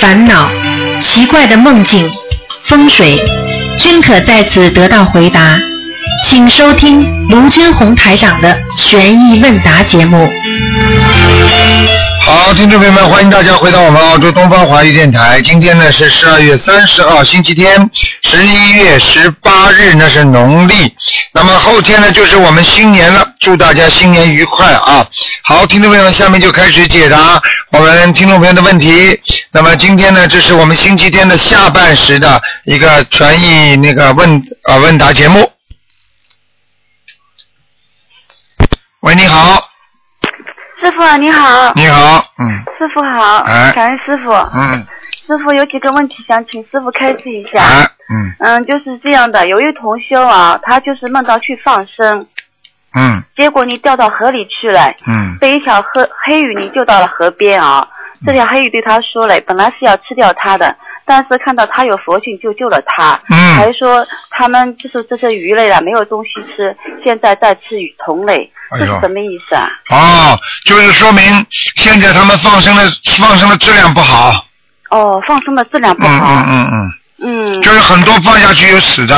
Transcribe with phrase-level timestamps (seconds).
[0.00, 0.50] 烦恼、
[1.00, 2.08] 奇怪的梦境、
[2.64, 3.18] 风水，
[3.76, 5.58] 均可在此得到回答。
[6.24, 10.28] 请收听卢军红台长的悬疑问答节目。
[12.28, 15.40] 好，听众朋友们，欢迎大家回到我们澳洲东方华语电台。
[15.40, 17.90] 今天呢是十二月三十号，星期天，
[18.22, 20.94] 十一月十八日，那是农历。
[21.32, 25.08] 那么后天呢就是我们新年了，祝大家新年愉快啊！
[25.42, 29.18] 好，听众朋友，下面就开始解答我们听众朋友的问题。
[29.50, 35.50] 那么今天呢，这是我们星期天的下半时的一个权益那个问啊问答节目。
[39.00, 39.66] 喂，你好，
[40.80, 42.46] 师傅你好，你好，嗯。
[42.78, 43.72] 师傅好，哎。
[43.74, 44.30] 感恩师傅。
[44.30, 44.86] 嗯，
[45.26, 47.60] 师傅有几个问题想请师傅开示一下。
[47.62, 48.34] 哎，嗯。
[48.38, 52.26] 嗯，就是这样的，有一同修啊，他就是梦到去放生，
[52.94, 53.22] 嗯。
[53.36, 55.36] 结果你掉到河里去了，嗯。
[55.40, 57.86] 被一条黑黑鱼你救到了河边啊。
[58.24, 60.76] 这条黑鱼对他说了，本来是要吃掉他的，
[61.08, 69.68] 但是看到他有佛性就救了他，嗯还嗯，说他们就是这些鱼类了没有东西吃，现在在吃鱼同类，这是什么意思啊？
[69.88, 71.22] 哦，就是说明
[71.76, 72.82] 现在他们放生的
[73.18, 74.44] 放生的质量不好。
[74.90, 76.26] 哦，放生的质量不嗯好。
[76.34, 76.68] 嗯嗯
[77.22, 79.16] 嗯，嗯，就是很多放下去有死的。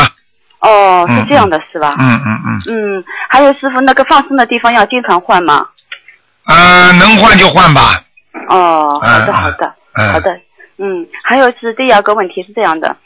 [0.60, 1.94] 哦，嗯是这样的，是吧？
[1.98, 2.60] 嗯嗯嗯，
[2.98, 5.66] 嗯，还有师傅，那个放生的地方要经常换吗？
[6.46, 8.00] 呃，能换就换吧。
[8.48, 10.40] 哦，好的，嗯好的，嗯好的。
[10.82, 12.96] 嗯，还有是第二个问题是这样的，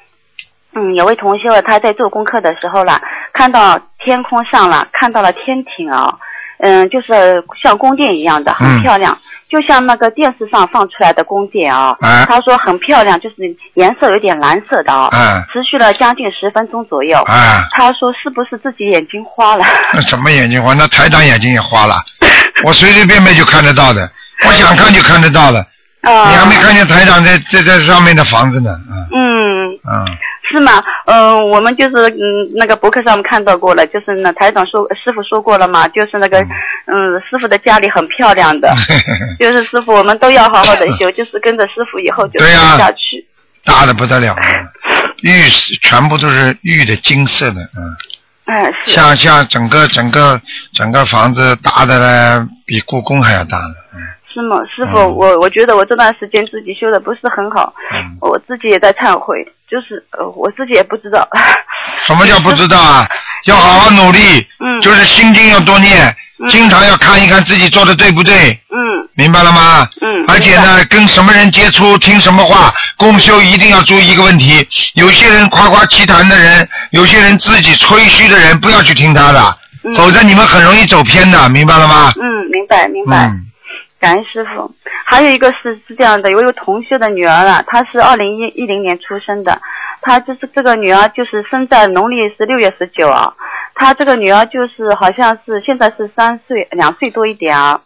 [0.74, 6.16] 嗯，有位同学他在做功课的时候啦，看到天空上了，看到了天庭啊，
[6.58, 11.96] 嗯，就是像宫殿一样的，很嗯漂亮，就像那个电视上放出来的宫殿啊。
[12.00, 13.36] 哎他说很漂亮，就是
[13.74, 17.20] 颜色有点蓝色的啊，哎持续了将近十分钟左右。
[17.26, 19.64] 哎，他说是不是自己眼睛花了？
[19.92, 20.74] 那什么眼睛花？
[20.74, 21.96] 那台长眼睛也花了，
[22.64, 24.08] 我随随便便就看得到的，
[24.46, 25.64] 我想看就看得到了。
[26.04, 30.06] 啊，你还没看见台长在在在上面的房子呢，嗯嗯，嗯，
[30.50, 30.82] 是吗？
[31.06, 38.74] 嗯、我们就是嗯那个博客上面看到过了，就是呢台长说师傅说过了嘛，就是那个嗯师傅的家里很漂亮的，
[39.38, 43.26] 就是师傅我们都要好好的修，就是跟着师傅以后就对呀修下去。
[43.64, 44.36] 大的不得了，
[45.22, 47.96] 玉石全部都是玉的金色的，嗯。
[48.44, 48.92] 哎，是。
[48.92, 50.38] 像像整个整个
[50.74, 53.74] 整个房子大的呢，比故宫还要大呢。
[54.34, 54.58] 是吗？
[54.74, 61.26] 师傅，嗯我我觉得我这段时间自己修的不是很好，嗯，我自己也在忏悔，就是呃我自己也不知道。
[61.98, 63.06] 什么叫不知道啊？
[63.46, 64.18] 要好好努力，
[64.58, 66.08] 嗯就是心经要多念，
[66.40, 69.86] 嗯经常要看一看自己做的对不对，嗯明白了吗？
[70.00, 70.24] 嗯。
[70.26, 82.12] 而且呢，跟什么人接触，听什么话，共修一定要注意一个问题：有些人夸夸其谈的人，有些人自己吹嘘的人，不要去听他的，嗯否则你们很容易走偏的，明白了吗？
[82.16, 83.26] 嗯，明白明白。
[83.26, 83.40] 嗯，
[84.04, 84.70] 感恩师傅。
[85.06, 89.60] 还有一个是是这样的，有一个同学的女儿啊，她是二零一一零年出生的，
[90.02, 93.32] 她就是这个女儿就是生在农历是六月十九啊，
[93.74, 97.80] 她这个女儿就是好像是现在是三岁两岁多一点啊，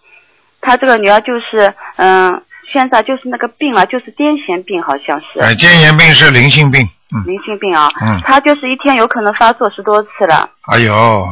[0.60, 2.42] 她这个女儿就是嗯。
[2.70, 6.86] 现在就是那个病啊，就是癫痫病，好像是哎，癫痫病是灵性病，
[7.16, 7.88] 嗯，灵性病啊。
[8.02, 11.26] 嗯她就是一天有可能发作十多次了，哎呦，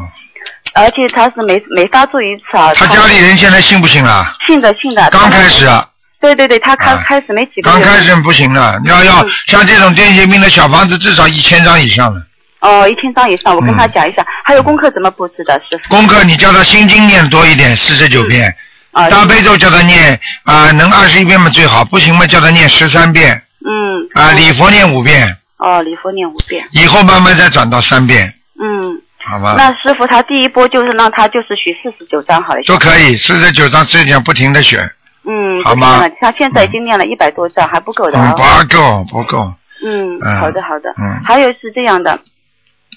[0.76, 2.72] 而且他是每每发作一次啊。
[2.74, 4.32] 他家里人现在信不信啊？
[4.46, 5.08] 信的信的。
[5.10, 5.88] 刚开始啊，
[6.20, 7.70] 对对对，他开、啊开始没几个。
[7.70, 12.22] 刚开始不行的，要要嗯像这种癫痫病的小房子至少一千张以上的。
[12.60, 14.24] 哦，一千张以上，我跟他嗯讲一下。
[14.44, 15.88] 还有功课怎么布置的，师傅？
[15.88, 18.54] 功课你叫他心经念多一点，四十九遍，
[18.92, 24.20] 啊，大悲咒叫他念啊、能二十一遍嘛最好，不行嘛叫他念十三遍嗯。
[24.20, 26.66] 啊、礼佛念五遍，哦，礼佛念五遍。
[26.72, 29.00] 以后慢慢再转到三遍，嗯。
[29.28, 29.54] 好吧？
[29.56, 32.60] 那师傅他第一波就是让他就是许四十九张好了。
[32.66, 34.80] 都可以，四十九张这样不停的选，
[35.24, 35.62] 嗯。
[35.64, 38.32] 好吗他现在已经念了一百多张，还不够的嗯，啊。
[38.32, 39.52] 不够不够，
[39.84, 40.90] 嗯，嗯好的好的。
[40.90, 42.18] 嗯还有是这样的，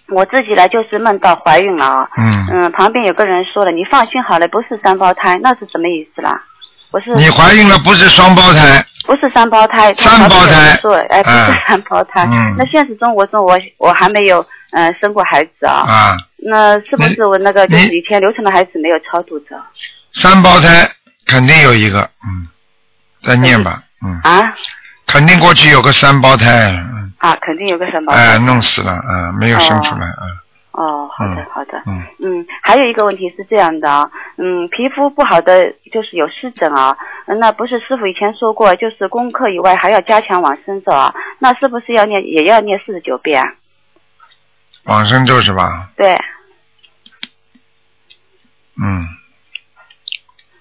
[0.10, 2.08] 我自己呢就是梦到怀孕了啊。
[2.18, 6.42] 嗯，嗯，旁边有个人说了，你放心好了，不是三胞胎，那是什么意思啦？
[6.92, 10.76] 我是你怀孕了不是双胞胎，不是三胞胎，三胞胎
[11.10, 12.26] 哎，不是嗯三胞胎。
[12.26, 19.56] 嗯那现实中我说我我还没有嗯、呃生过孩子啊，啊，那是不是我那个就是以前流产的孩子没有超度着
[20.14, 20.88] 三胞胎
[21.26, 22.48] 肯定有一个，嗯，
[23.22, 24.54] 再念吧，嗯，啊？
[25.06, 28.20] 肯定过去有个三胞胎，嗯，啊，肯定有个三胞胎。
[28.20, 30.38] 哎，弄死了，嗯，没有生出来，嗯
[30.72, 31.82] 哦，好的嗯好的。
[31.88, 36.96] 嗯，嗯，还有一个问题是这样的啊，嗯，皮肤不好的就是有湿疹啊，
[37.26, 43.50] 嗯那不是师傅以前说过，就是功课以外还要加强往生咒啊，那是不是要念也要念四十九遍啊？
[44.90, 45.90] 往生咒是吧？
[45.96, 46.14] 对，
[48.82, 49.08] 嗯，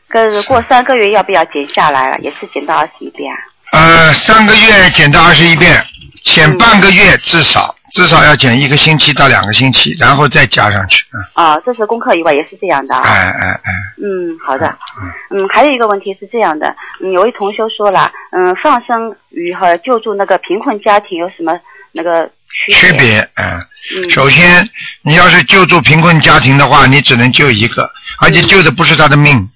[0.08, 2.19] 跟过三个月要不要减下来了？
[2.19, 3.38] 也是减到二十一遍啊？
[3.72, 5.82] 呃，三个月减到二十一遍，
[6.22, 11.04] 减半个月至少至少要减一个星期到两个星期，然后再加上去。
[11.12, 13.02] 嗯，啊，这是功课以外也是这样的啊。
[13.02, 13.72] 哎哎哎，
[14.02, 14.69] 嗯，好的。
[15.30, 21.58] 嗯嗯，还有一个问题是这样的，嗯，有位同学说了，嗯，放生与和救助那个贫困家庭有什么
[21.92, 22.30] 那个
[22.67, 23.61] 区区别，嗯。
[23.97, 24.69] 嗯，首先，
[25.03, 29.49] 你要是救助贫困家庭的话，你只能救一个，而且救的不是他的命。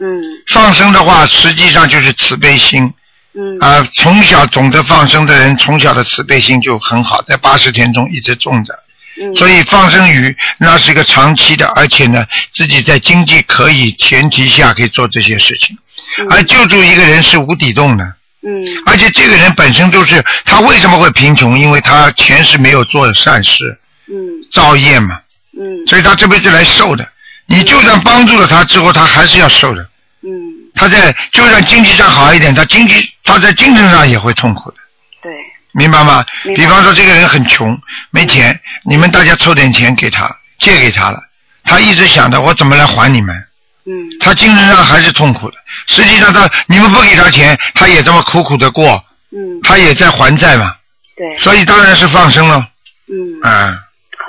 [0.00, 0.20] 嗯
[0.52, 2.92] 放生的话，实际上就是慈悲心。
[3.34, 8.74] 嗯啊、从小懂得放生的人，从小的慈悲心就很好，在八十天中一直种着。
[9.20, 15.76] 嗯，所以放生鱼那是一个长期的，而且呢，自己在经济可以前提下可以做这些事情。
[16.30, 18.64] 而救助一个人是无底洞的，嗯。
[18.86, 21.58] 而且这个人本身就是他为什么会贫穷？
[21.58, 24.14] 因为他前世没有做善事，嗯。
[24.50, 25.20] 造业嘛，
[25.58, 25.86] 嗯。
[25.86, 27.06] 所以他这辈子来受的。
[27.46, 29.88] 你就算帮助了他之后，他还是要受的。
[30.20, 30.30] 嗯，
[30.74, 34.76] 他在就算经济上好一点，他经济他在精神上也会痛苦的，
[35.22, 35.32] 对，
[35.72, 36.24] 明白吗？
[36.44, 36.54] 白。
[36.54, 37.80] 比方说这个人很穷，
[38.10, 41.20] 没钱，你们大家凑点钱给他，借给他了，
[41.62, 43.46] 他一直想着我怎么来还你们，
[43.88, 44.06] 嗯。
[44.20, 45.56] 他精神上还是痛苦的。
[45.86, 49.02] 实际上他你们不给他钱，他也这么苦苦的过，
[49.32, 50.74] 嗯，他也在还债嘛，
[51.16, 52.66] 对，所以当然是放生了，
[53.10, 53.87] 嗯，啊，好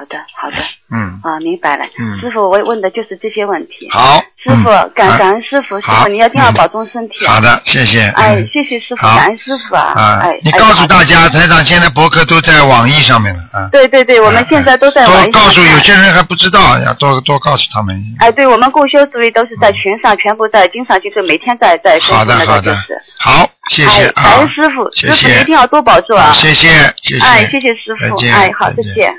[0.10, 0.58] 的好的，
[0.92, 1.86] 嗯，啊，明白了。
[1.98, 3.88] 嗯师傅，我问的就是这些问题。
[3.92, 7.34] 好，师傅嗯，感啊感恩师傅，师傅你一定要嗯保重身体啊。
[7.36, 8.02] 好的，谢谢。
[8.10, 9.94] 哎嗯，谢谢师傅，感恩师傅啊！
[9.96, 11.00] 啊哎，，你告诉大。
[11.00, 13.70] 哎家，台长现在博客都在网易上面了啊。
[13.72, 17.98] 对对对，我们现在都在网易多告诉有些人还不知道，要多多告诉他们。
[18.20, 23.02] 哎，对我们共修组也都是在群上，全部在经常就是每天在在好的好的就是。
[23.18, 26.32] 好，谢谢哎，感啊恩，师傅，谢谢师傅一定要多保重啊！
[26.34, 26.68] 谢谢
[27.02, 29.14] 谢谢，哎，谢谢师傅，哎，好，再再见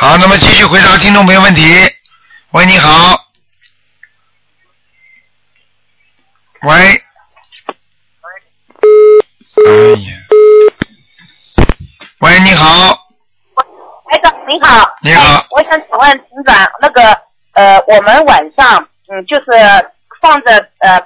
[0.00, 1.62] 好，那么继续回答听众朋友问题。
[2.52, 3.22] 喂，你好。
[6.62, 6.72] 喂。
[9.66, 10.16] 哎呀。
[12.20, 12.98] 喂，你好。
[14.10, 17.02] 台长你好，你好哎我想请问组长，那个
[17.52, 19.44] 呃，我们晚上嗯，就是
[20.22, 20.98] 放着呃，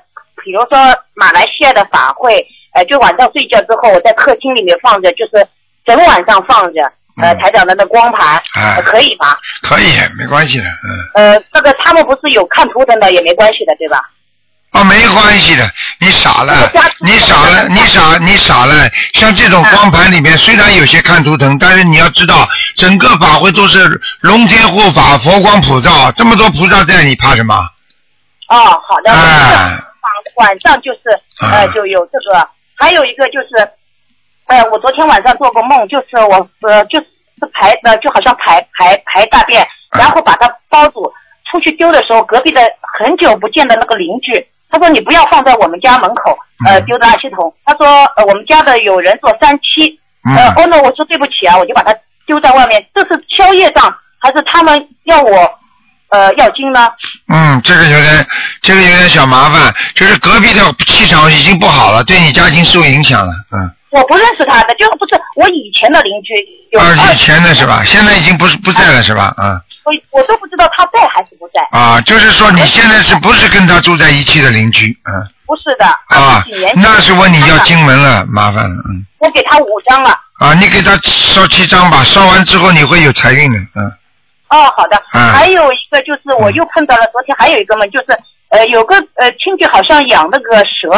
[0.44, 0.78] 比如说
[1.14, 5.48] 马来西亚的法会，呃，就晚上睡觉之后，我在客厅里面放着，就是
[5.84, 9.36] 整晚上放着呃嗯台长的那光盘，啊呃可以吗？
[9.62, 11.34] 可以，没关系的，嗯。
[11.34, 14.02] 呃，这个他们不是有看图腾的，也没关系的，对吧？
[14.72, 15.64] 哦，没关系的，
[16.00, 16.68] 你傻了，
[16.98, 18.90] 你傻了，你傻，你傻了。
[19.12, 27.54] 像这种光盘里面，虽然有些看图腾，但是你要知道，整个法会都是龙天护法、佛光普照，这么多菩萨在，你怕什么？
[28.48, 28.56] 哦，
[28.86, 29.12] 好的。
[29.12, 29.78] 哎
[30.36, 33.70] 晚晚上就是啊呃就有这个，还有一个就是，
[34.46, 37.06] 呃，我昨天晚上做个梦，就是我呃就是
[37.52, 41.12] 排呃就好像排排排大便，啊然后把它包住，
[41.50, 42.60] 出去丢的时候，隔壁的
[42.98, 46.36] 很久不见的那个邻居，他说你不要放在我们家门口，
[46.66, 47.86] 呃嗯丢垃圾桶，他说
[48.16, 51.94] 呃我们家的有人做三七，呃嗯，哦那我说对不起啊，我就把它
[52.26, 55.50] 丢在外面，这是宵夜账还是他们要我
[56.10, 56.92] 呃要金呢？
[57.28, 58.26] 嗯，这个有点，
[58.60, 63.70] 这个有点小麻烦，就是隔壁的气场已经不好了，对你家已经受影响了，嗯。
[63.94, 66.34] 我不认识他的，就是不是我以前的邻居，
[66.72, 67.82] 有啊，二以前的是吧？
[67.86, 69.32] 现在已经不是不在了是吧？
[69.36, 69.54] 啊
[69.84, 71.78] 我我都不知道他在还是不在。
[71.78, 74.88] 啊，就是说你现在是不是跟他住在一起的邻居？
[75.04, 75.30] 嗯。
[75.46, 76.42] 不是的，啊
[76.74, 79.04] 那是问你要经文了，麻烦了，嗯。
[79.18, 80.18] 我给他五张了。
[80.40, 83.92] 啊，你给他烧七张吧，烧完之后你会有财运的，嗯。
[84.48, 84.96] 哦，好的。
[85.12, 90.90] 嗯还有一个就是我又碰到了，昨天还有一个嘛，就是呃有个呃亲戚好像养那个蛇，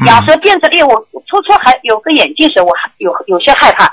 [0.00, 0.90] 嗯养蛇变成猎物，
[1.28, 3.92] 初初还有个眼镜蛇，我还有有些害怕。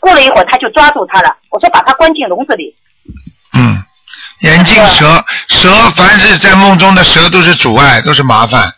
[0.00, 1.34] 过了一会儿，他就抓住它了。
[1.50, 2.74] 我说把它关进笼子里。
[3.54, 3.82] 嗯，
[4.42, 8.72] 眼镜蛇，蛇凡是在梦中的蛇都是阻碍，都是麻烦嗯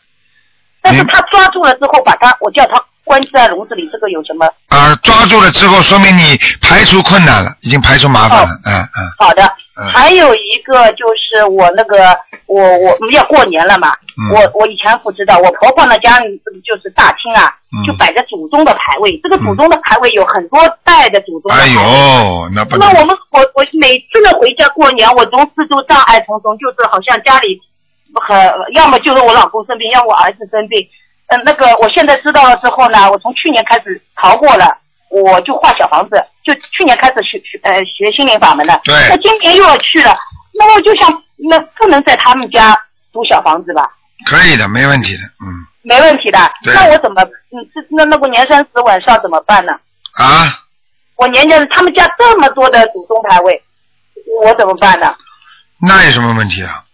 [0.83, 4.47] 但是他抓住了之后，把它我叫他关在笼子里，这个有什么？
[4.69, 4.95] 啊。
[5.03, 9.51] 抓住了之后，说明你排除困难了，已经排除麻烦了，哦嗯嗯好的，嗯
[9.93, 12.17] 还有一个就是我那个
[12.47, 12.61] 我
[13.01, 14.35] 我要过年了嘛，嗯。
[14.35, 17.87] 我我以前不知道，我婆婆那家里就是大厅啊，嗯。
[17.87, 21.83] 就摆着祖宗的牌位，这个祖宗的牌位有很多代的祖宗的哎牌位。
[21.83, 22.93] 呦，那不能。
[22.93, 27.61] 那我们我我每次呢回家过年，我总是都障碍重重，就是好像家里
[28.15, 28.37] 很
[28.75, 30.87] 要么就是我老公生病，要么我儿子生病。
[31.29, 34.79] 嗯，那个我现在知道了之后呢，我从去年开始逃过了，
[35.11, 38.81] 我就画小房子，就去年开始学学呃学心灵法门的。
[38.85, 40.17] 对那今年又要去了，
[40.59, 41.11] 那我就想，
[41.51, 42.79] 那不能在他们家
[43.13, 43.89] 租小房子吧？
[44.27, 45.47] 可以的，没问题的，嗯
[45.83, 46.39] 没问题的。
[46.65, 49.73] 那我怎么，嗯，这那那个年三十晚上怎么办呢？
[50.19, 50.59] 啊，
[51.17, 53.63] 我年年他们家这么多的祖宗牌位，
[54.43, 55.15] 我怎么办呢？
[55.81, 56.85] 那有什么问题啊？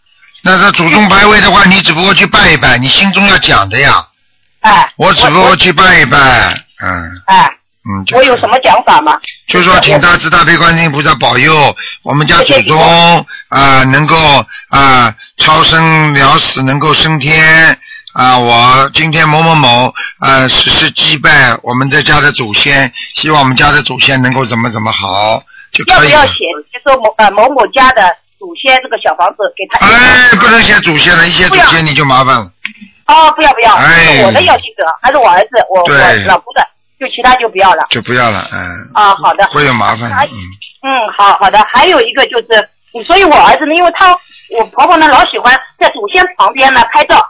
[0.44, 4.06] 那这祖宗牌位的话，你只不过去拜一拜，你心中要讲的呀。
[4.60, 6.18] 哎，我只不过去拜一拜，
[6.82, 7.50] 嗯哎，
[7.86, 8.04] 嗯。
[8.16, 9.18] 我有什么讲法吗？
[9.46, 14.16] 就说请大慈大悲观世音菩萨保佑我们家祖宗啊、能够
[14.68, 17.78] 啊、超生了死，能够升天
[18.14, 26.10] 啊、我今天某某某啊实施祭拜我们在家的祖先，希望我们家的祖先能够怎么怎么好就可以了。
[26.10, 26.38] 要不要写？
[26.72, 29.84] 就说某呃某某家的祖先这个小房子给他。
[29.84, 32.50] 哎，不能写祖先了，一写祖先你就麻烦了。
[33.06, 36.66] 哦，不要不要，哎是我的要记者，还是我儿子，我我老公的，
[36.98, 37.86] 就其他就不要了。
[37.90, 38.58] 就不要了，嗯，
[38.94, 39.46] 啊，好的。
[39.46, 40.38] 会有麻烦嗯，
[40.82, 41.58] 嗯，好好的。
[41.72, 44.12] 还有一个就是，所以我儿子呢，因为他
[44.56, 47.26] 我婆婆呢老喜欢在祖先旁边呢拍照，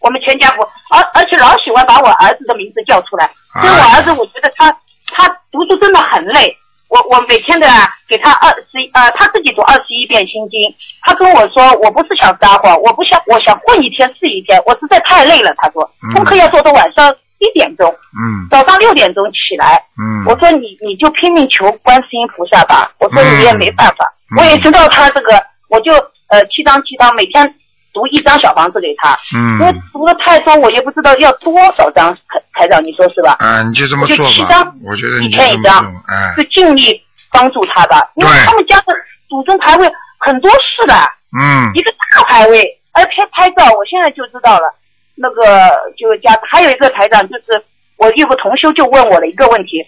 [0.00, 4.70] 我们全家福，而而且老喜欢把我儿子的名字叫出来，所以我儿子我觉得他
[5.12, 6.56] 他读书真的很累。
[6.88, 7.68] 我我每天的
[8.08, 10.58] 给他二十一呃，他自己读二十一遍心经。
[11.02, 15.52] 他跟我说，我不是想撒谎，我不想，我想混一天是一天，我实在太累了。
[15.58, 18.46] 他说嗯，功课要做到晚上一点钟，嗯。
[18.50, 24.38] 早上六点钟起来，嗯，我说你你就拼命求观世音菩萨吧，我说你也没办法，嗯。
[24.38, 25.92] 我也知道他这个，我就
[26.28, 27.54] 呃七张七张每天
[27.92, 29.58] 读一张小房子给他，嗯。
[29.60, 33.36] 因为嗯，读的太多，我也不知道要多少张台台长，你说是吧？
[33.38, 34.32] 啊，你就这么就做吧。
[34.32, 38.92] 七张，我觉得你一就这么天一张做，哎，就尽力帮助他吧，因为他们家的
[39.28, 40.94] 祖宗牌位很多事的，
[41.38, 41.70] 嗯。
[41.74, 44.74] 一个大牌位，而且拍照，我现在就知道了。
[45.20, 47.62] 那个就是家还有一个台长，就是
[47.96, 49.84] 我有个同修就问我了一个问题，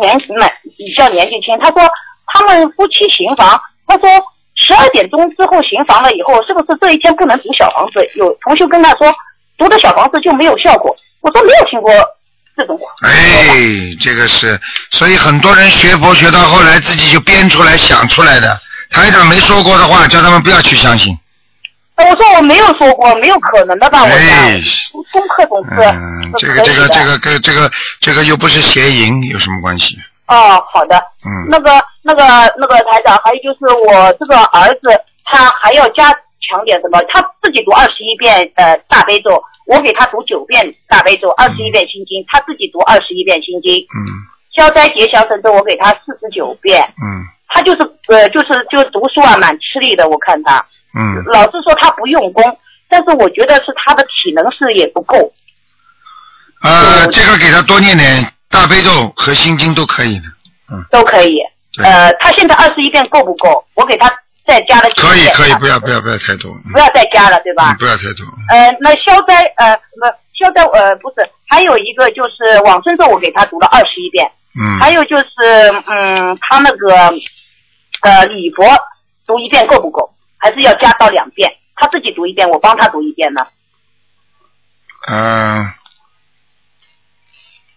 [0.00, 1.82] 年蛮比较年纪轻，他说
[2.26, 4.08] 他们夫妻行房，他说
[4.54, 8.06] 十二点钟之后行房了以后，是不是这一天不能读小房子？
[8.16, 9.12] 有同修跟他说，
[9.56, 10.94] 读的小房子就没有效果。
[11.20, 11.92] 我说没有听过
[12.56, 12.84] 这种话。
[13.08, 14.58] 哎，这个是，
[14.90, 18.60] 所以很多人学佛学到后来自己就编出来想出来的。
[18.90, 21.16] 台长没说过的话，叫他们不要去相信。
[22.02, 24.02] 呃我说我没有说过，没有可能的吧？
[24.02, 29.96] 我哎想读功课总是嗯，这个这个这个跟这个这个又不是邪淫，有什么关系？
[30.26, 30.96] 哦，好的。
[31.24, 31.70] 嗯那个、
[32.02, 32.22] 那个、
[32.58, 34.88] 那个台长，还有就是我这个儿子，
[35.24, 37.00] 他还要加强点什么？
[37.12, 43.76] 他自己读二十一遍呃大悲咒，我给他读九遍大悲咒，二十一遍心经，他自己读二十一遍心经。
[43.76, 50.62] 嗯消灾解小神咒我给他四十九遍，嗯他就是呃就是就是读书啊蛮吃力的，我看他
[50.94, 52.58] 嗯，老是说他不用功，
[52.88, 55.32] 但是我觉得是他的体能是也不够。
[56.62, 60.24] 呃，这个给他多念点大悲咒和心经都可以的。
[60.70, 61.36] 嗯都可以。
[61.76, 63.64] 对呃，他现在二十一遍够不够？
[63.74, 64.10] 我给他
[64.46, 67.76] 再加了几可以可以，不要不要不要太多，嗯不要再加了，对吧嗯？
[67.78, 68.24] 不要太多。
[68.50, 70.06] 呃，那消灾呃不
[70.38, 74.30] 消灾呃不是，还有一个就是往生咒，我给他读了二十一遍，
[74.60, 75.26] 嗯还有就是
[75.86, 76.94] 嗯他那个
[78.02, 78.64] 呃礼佛
[79.26, 80.11] 读一遍够不够？
[80.42, 81.50] 还是要加到两遍？
[81.76, 83.46] 他自己读一遍，我帮他读一遍呢？
[85.08, 85.72] 嗯，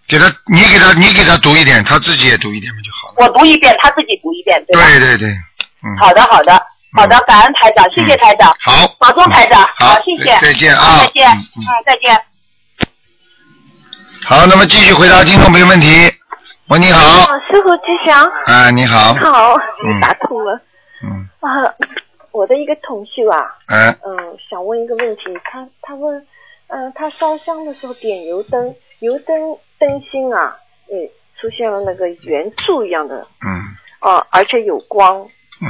[0.07, 3.15] 给他你给他你给他读一点，他自己也读一点不就好了。
[3.17, 4.87] 我读一遍，他自己读一遍，对吧？
[4.87, 5.29] 对对对，
[5.83, 5.97] 嗯。
[5.97, 6.53] 好的好的
[6.93, 12.25] 好的，感恩台长，谢谢台长，好，保重台长，好谢谢，再再见啊再见，嗯再见。
[14.23, 15.87] 好，那么继续回答听众朋友问题。
[16.67, 18.23] 喂，你好，啊，师傅吉祥。
[18.45, 19.55] 啊，你好，好，
[19.85, 20.59] 嗯打通了。
[21.03, 21.49] 嗯，啊，
[22.35, 26.27] 我的一个同事啊，哎，嗯，想问一个问题，他他问，
[26.67, 30.57] 嗯、他烧香的时候点油灯，油灯灯芯啊，
[30.89, 30.95] 呃，
[31.39, 33.63] 出现了那个圆柱一样的，嗯
[34.01, 35.21] 哦、而且有光。
[35.61, 35.69] 嗯，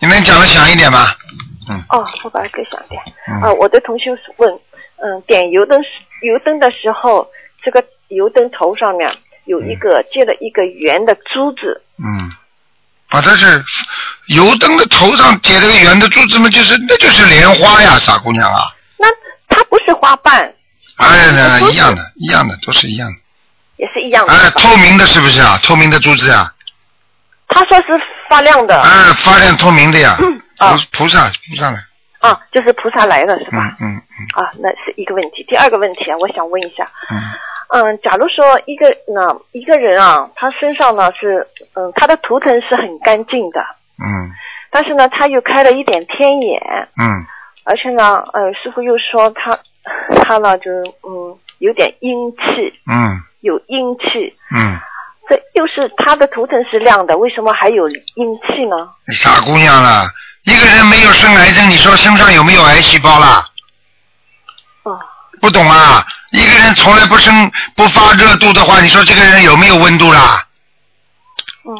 [0.00, 1.00] 你能讲的响一点吗？
[1.68, 2.98] 嗯哦，我把它给响点。
[3.28, 4.50] 嗯啊，我的同学问，
[4.96, 5.78] 嗯，点油灯
[6.22, 7.30] 油灯的时候，
[7.62, 9.10] 这个油灯头上面
[9.44, 12.32] 有一个接了一个圆的珠子，嗯，
[13.14, 13.64] 啊，这是
[14.26, 18.66] 油灯的头上结了个圆的珠子嘛，就是那就是莲花呀，傻姑娘啊，
[18.98, 19.06] 那
[19.48, 20.52] 它不是花瓣，
[20.96, 23.16] 哎，那一样的，一样的，都是一样的。
[23.76, 24.32] 也是一样的。
[24.32, 25.58] 哎，透明的是不是啊？
[25.62, 26.52] 透明的珠子啊，
[27.48, 27.86] 他说是
[28.30, 28.80] 发亮的。
[28.80, 31.78] 哎，发亮透明的呀，嗯啊菩菩萨菩萨来，
[32.20, 33.76] 啊，就是菩萨来了是嗯吧？
[33.80, 35.44] 嗯嗯啊，那是一个问题。
[35.48, 37.20] 第二个问题啊，我想问一下，嗯
[37.74, 43.60] 嗯，假如说一个呢一个人啊，他身上呢是嗯他的图腾是很干净的，
[43.98, 44.30] 嗯。
[44.70, 46.60] 但是呢他又开了一点天眼，
[46.96, 47.26] 嗯。
[47.64, 49.58] 而且呢，呃，师傅又说他
[50.22, 53.18] 他呢就是嗯有点阴气，嗯。
[53.40, 54.78] 有阴气，嗯，
[55.28, 58.88] 这又是他的图腾是亮的，为什么还有阴气呢？
[59.12, 60.06] 傻姑娘啦，
[60.44, 63.44] 一个人没有生癌症，你说身上有没有癌细胞啦？
[64.84, 64.98] 哦，
[65.42, 66.02] 不懂啊？
[66.34, 70.44] 一个人从来不生不发热度的话，你说这个人有没有温度啦？
[71.64, 71.70] 嗯，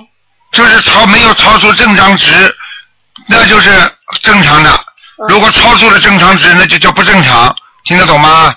[0.53, 2.33] 就是超没有超出正常值，
[3.29, 3.71] 那就是
[4.23, 4.71] 正常的。
[4.71, 4.81] 嗯
[5.29, 8.55] 如果超出了正常值，那就叫不正常，听得懂吗？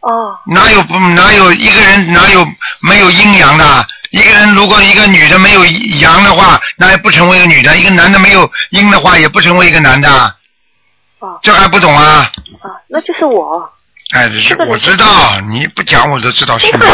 [0.00, 2.46] 哦哪有不哪有一个人哪有
[2.80, 3.86] 没有阴阳的？
[4.10, 10.10] 一个人如果一个女的没有阳的话，那也不成为一个女的；一个男的没有阴的话，也不成为一个男的。
[11.20, 12.30] 哦这还不懂啊？
[12.62, 13.70] 啊，那就是我。
[14.14, 14.26] 哎，
[14.66, 16.84] 我知道，你不讲我都知道是你。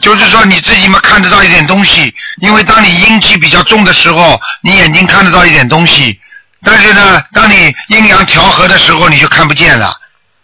[0.00, 6.18] 就是说你自己嘛看得到一点东西，因为当你阴气比较重的时候，你眼睛看得到一点东西，
[6.62, 9.92] 但是呢，当你阴阳调和的时候，你就看不见了，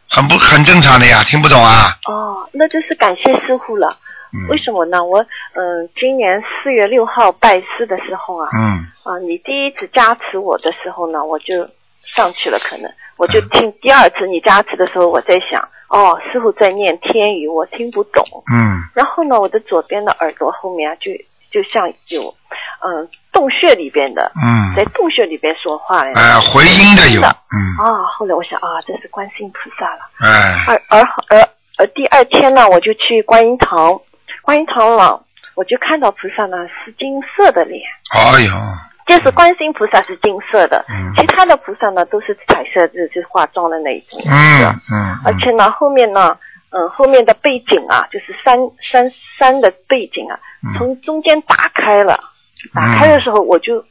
[0.09, 1.97] 很不很正常的呀，听不懂啊？
[2.07, 3.97] 哦，那就是感谢师傅了。
[4.33, 5.03] 嗯为什么呢？
[5.03, 11.69] 我嗯、今年四月六号拜师的时候啊，嗯啊，你第一次加持我的时候呢，我就
[12.15, 18.25] 上去了，可能我就听第二次你加持的时候，我在想，哦，师傅在念天语，我听不懂。
[18.51, 18.79] 嗯。
[18.95, 21.11] 然后呢，我的左边的耳朵后面啊，就
[21.51, 22.33] 就像有
[22.81, 24.75] 嗯洞穴里边的，嗯。
[24.77, 30.01] 在嗯，洞穴里边说话呀哎、回音的有，嗯，啊，后来我想啊，这是观世音菩萨了。
[30.21, 34.01] 哎，而而而而第二天呢，我就去观音堂，
[34.43, 35.21] 观音堂了，
[35.61, 37.83] 我就看到菩萨呢是金色的脸，
[38.17, 38.73] 哎呀，
[39.07, 44.19] 就是观世音菩萨是金色的，嗯其他的菩萨呢都是彩色，就是化妆的那一种。
[44.25, 46.35] 嗯嗯嗯，而且呢，后面呢，
[46.71, 52.19] 嗯，后面的背景啊，就是山山山的背景啊，嗯从中间打开了，
[52.73, 53.85] 打开的时候我就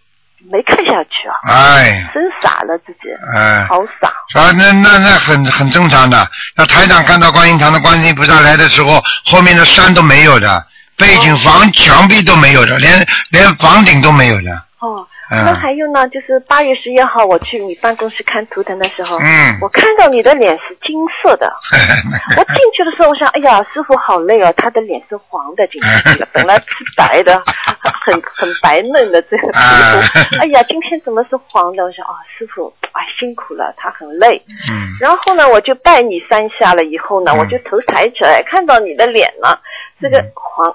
[0.50, 3.64] 没看下去啊，哎真傻了自己，哎。
[3.66, 4.08] 好傻。
[4.40, 6.18] 啊，那那那很很正常的。
[6.56, 10.66] 那台长看到观音堂的观世音菩萨来的时候，后面的山都没有的，
[11.00, 12.92] 背景房墙壁都没有的，连
[13.32, 14.52] 连房顶都没有的。
[14.80, 21.52] 哦，嗯那还有呢，就是八月十一号我去你办公室看图腾的时候，嗯我看到你的脸是金色的。
[22.38, 26.66] 我进去的时候，我想，哎呀，师傅好累哦，他的脸是黄的进去了， 本来是
[26.96, 27.42] 白的，
[28.06, 31.84] 很很白嫩的这个皮啊肤，哎呀，今天怎么是黄的？
[31.84, 34.42] 我想，啊，师傅，哎，辛苦了，他很累。
[34.72, 39.60] 嗯然后呢，我就拜你三下了以后呢，嗯我就头抬起来，看到你的脸了，
[40.02, 40.74] 这个黄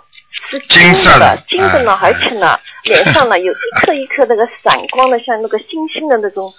[0.50, 6.52] 是金色的的，金的呢，哎而且呢， 脸上呢有一颗一颗那个闪光的，像那个星星的那种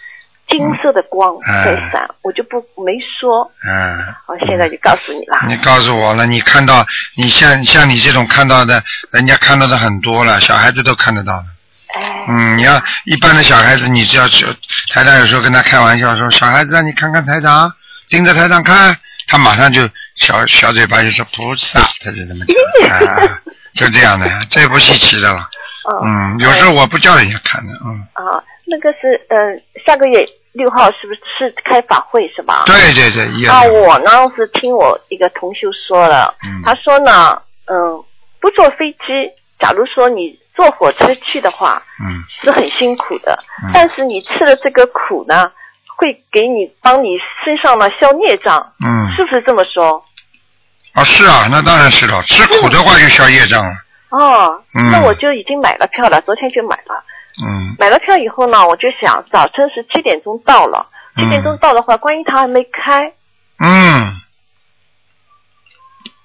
[0.49, 1.65] 金色的光 哎。
[1.65, 5.39] 在闪，我就不没说，嗯，我现在就告诉你了。
[5.47, 6.85] 你告诉我了，你看到
[7.17, 11.45] 你像像你这种看到的，人家看到的很多了，小孩子都看得到的。
[11.93, 14.45] 哎，嗯，你要一般的小孩子，你只要去
[14.91, 17.71] 台长有时候跟他开玩笑说，小孩子让，你看看台长，
[18.09, 18.97] 盯着台长看，
[19.27, 22.89] 他马上就小小嘴巴就说菩萨，他就这么讲。
[22.91, 23.41] 啊，
[23.75, 25.47] 就这样的，这不稀奇的了。
[25.85, 32.63] 哦，嗯，有时候我不叫人家看的，嗯，啊，那个是嗯、下个月六号是不是是开法会是吧？
[32.65, 38.03] 对对对，啊，我呢是听我一个同修说了，嗯他说呢，嗯，
[38.39, 45.51] 不坐飞机，假如说你坐火车去的话，嗯是很辛苦的，嗯但是你吃了这个苦呢，
[45.97, 47.09] 会给你帮你
[47.43, 50.03] 身上呢消孽障，嗯，是不是这么说？
[50.95, 53.73] 啊是啊，那当然是了，吃苦的话就消业障了。
[54.09, 57.03] 哦，嗯那我就已经买了票了，昨天就买了。
[57.45, 63.11] 嗯买了票以后呢，我就想早晨是七点钟到了，嗯七点钟到的话，观音堂还没开。
[63.59, 64.13] 嗯，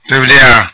[0.08, 0.70] 对不对啊？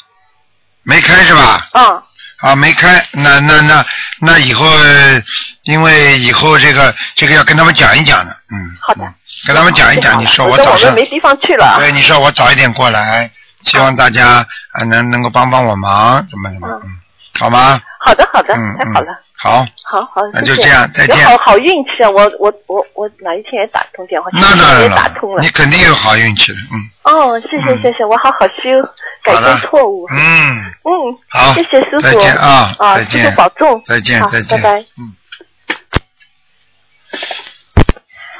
[0.82, 1.58] 没开是吧？
[1.72, 2.02] 嗯，
[2.40, 3.84] 啊，没开，那那那
[4.20, 5.20] 那以后，呃
[5.62, 9.14] 因为以后这个这个要跟他们讲一讲的，嗯，好的嗯
[9.46, 10.18] 跟他们讲一讲。
[10.20, 11.76] 你说我我早上们没地方去了。
[11.78, 13.30] 对，你说我早一点过来，
[13.66, 16.90] 希望大家啊能能够帮帮我忙，怎么怎么，嗯，
[17.38, 17.78] 好吗？
[18.00, 19.12] 好的，好的，嗯太好了。
[19.38, 22.08] 好，好好，那就这样再见有好好运气啊！
[22.08, 25.48] 我我我我哪一天也打通电话，那当然也打通了你。
[25.50, 28.80] 肯定有好运气的，嗯哦，谢谢嗯谢谢，我好好修，
[29.22, 30.06] 改正错误。
[30.10, 32.00] 嗯，嗯，好，谢谢师傅。
[32.00, 33.82] 再见啊，啊，再见师傅，保重。
[33.84, 34.80] 再见再见，拜拜。
[34.96, 35.14] 嗯。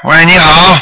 [0.03, 0.79] 喂，你好，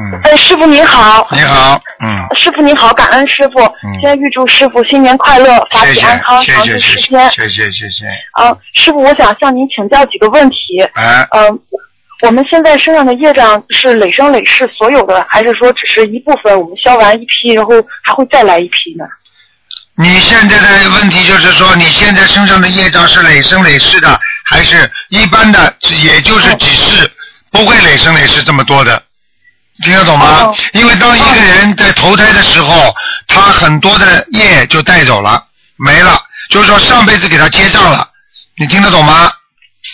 [0.00, 3.60] 嗯，哎，师傅您好，你好，嗯，师傅您好，感恩师傅。
[3.84, 7.30] 嗯先预祝师傅新年快乐，法谢谢体安康，谢长谢谢谢驻十天。
[7.30, 10.56] 谢谢谢谢，啊，师傅，我想向您请教几个问题。
[10.94, 11.60] 哎，嗯、
[12.22, 16.58] 我们现在身上的业障是累生累世所有的，还是说只是一部分？
[16.58, 19.04] 我们消完一批，然后还会再来一批呢？
[19.94, 27.08] 你现在的问题就是说，你现在身上的业障是累生累世的，还是一般的，也就是几世，
[27.50, 29.00] 不会累生累世这么多的，
[29.82, 30.44] 听得懂吗？
[30.44, 32.94] 哦因为当一个人在投胎的时候，
[33.28, 35.44] 他很多的业就带走了，
[35.76, 36.18] 没了，
[36.48, 38.08] 就是说上辈子给他接上了，
[38.56, 39.30] 你听得懂吗？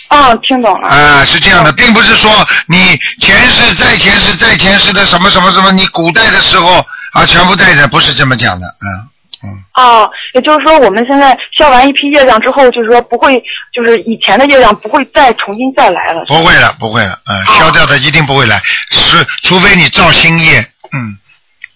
[0.07, 0.87] 啊，听懂了。
[0.87, 9.09] 啊，是这样的，并不是说你前世在前世在前世的什么什么什么，你古代的时候啊全部带着，不是这么讲的，嗯
[9.43, 9.63] 嗯。
[9.71, 13.41] 啊，也就是说，我们现在消完一批业障之后，就是说不会，
[13.73, 16.25] 就是以前的业障不会再重新再来了。
[16.25, 20.59] 不会了，不会了，嗯，消掉的一定不会来，是除非你造新业，
[20.91, 21.17] 嗯，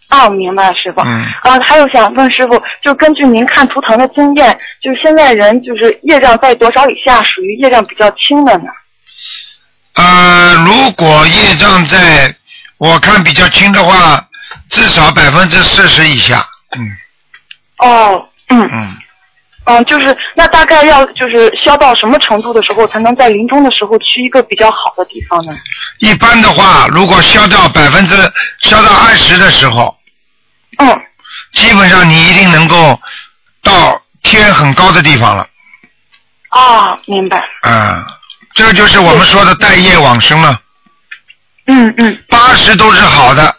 [0.09, 1.01] 哦，明白了，师傅。
[1.01, 8.65] 嗯啊，还有想问师傅，就根据您看图腾的经验，就是现在人就是业障在多少以下属于业障比较轻的呢？
[9.95, 12.35] 呃，如果业障在
[12.77, 14.27] 我看比较轻的话，
[14.69, 16.45] 至少百分之四十以下。
[16.75, 16.81] 嗯
[17.83, 18.97] 哦，嗯嗯，
[19.65, 25.53] 嗯，就是那大概要就是消到什么程度的时候，才能在临终的时候去一个比较好的地方呢？
[25.99, 28.15] 一般的话，如果消到百分之
[28.59, 29.97] 消到二十的时候，
[30.77, 30.87] 嗯，
[31.51, 32.99] 基本上你一定能够
[33.61, 35.45] 到天很高的地方了。
[36.49, 37.43] 啊，明白。
[37.63, 38.05] 嗯，
[38.53, 40.59] 这就是我们说的待业往生了。
[41.67, 43.55] 嗯嗯，八十都是好的，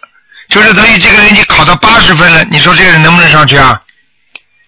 [0.49, 3.81] 就是等于这个人你考到八十分了，你说这个人能不能上去啊？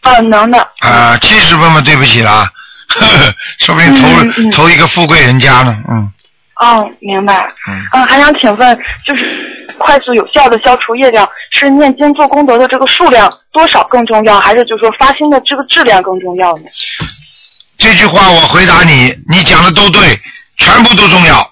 [0.06, 0.58] 啊，能的。
[0.80, 2.50] 啊，七十分嘛，对不起啦，
[2.88, 6.12] 呵 呵说不定投、投一个富贵人家呢，嗯
[6.56, 7.46] 哦，明白。
[7.68, 7.86] 嗯。
[7.92, 16.64] 嗯，还想请问，就是快速有效的消除业障，是念经做功德的这个数量多少更重要，还是就是说发心的这个质量更重要呢？
[17.78, 20.18] 这句话我回答你，你讲的都对，
[20.56, 21.50] 全部都重要。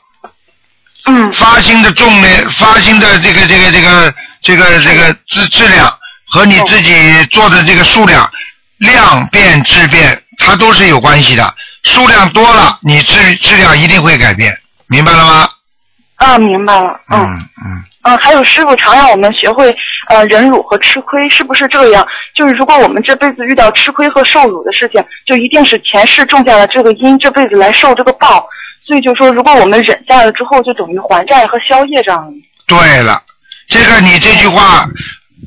[1.05, 1.31] 嗯。
[1.33, 5.93] 发心的重呢，发心的这个这个这个这个这个质质量
[6.29, 6.93] 和你自己
[7.31, 8.27] 做的这个数量，
[8.85, 11.55] 量变质变，它都是有关系的。
[11.83, 15.49] 数量多了，你质质量一定会改变，明白了吗？
[16.17, 17.01] 啊，明白了。
[17.13, 17.21] 嗯。
[17.21, 17.85] 嗯嗯。
[18.07, 19.75] 嗯，还有师傅常让我们学会
[20.09, 22.07] 呃忍辱和吃亏，是不是这样？
[22.35, 28.47] 就是如果我们这辈子遇到吃亏和受辱的事情，就一定是前世种下了这个因，这辈子来受这个报。
[28.87, 32.33] 所以就说，如果我们忍下了之后，就等于还债和消业障了。
[32.67, 33.23] 对了，
[33.69, 34.87] 这个你这句话，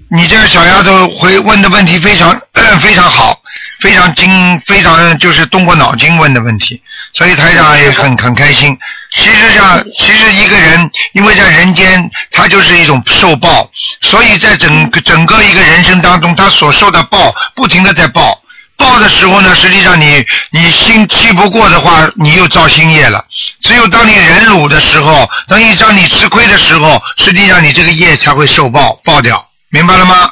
[0.09, 2.39] 你这个小丫头回问的问题非常、
[2.79, 3.37] 非常好，
[3.81, 6.81] 非常精，非常就是动过脑筋问的问题，
[7.13, 8.77] 所以台长也很很开心。
[9.13, 13.69] 其实上，其实一个人因为在人间，他就是一种受报，
[14.01, 18.41] 所以在整个整个一个人生当中，他所受的报不停的在报。
[18.77, 23.25] 报的时候呢，实际上你你心气不过的话，你又造新业了。
[23.61, 30.31] 只有当你忍辱的时候，当一当你吃亏的时候，实际上你这个业才会受报报掉，明白了吗？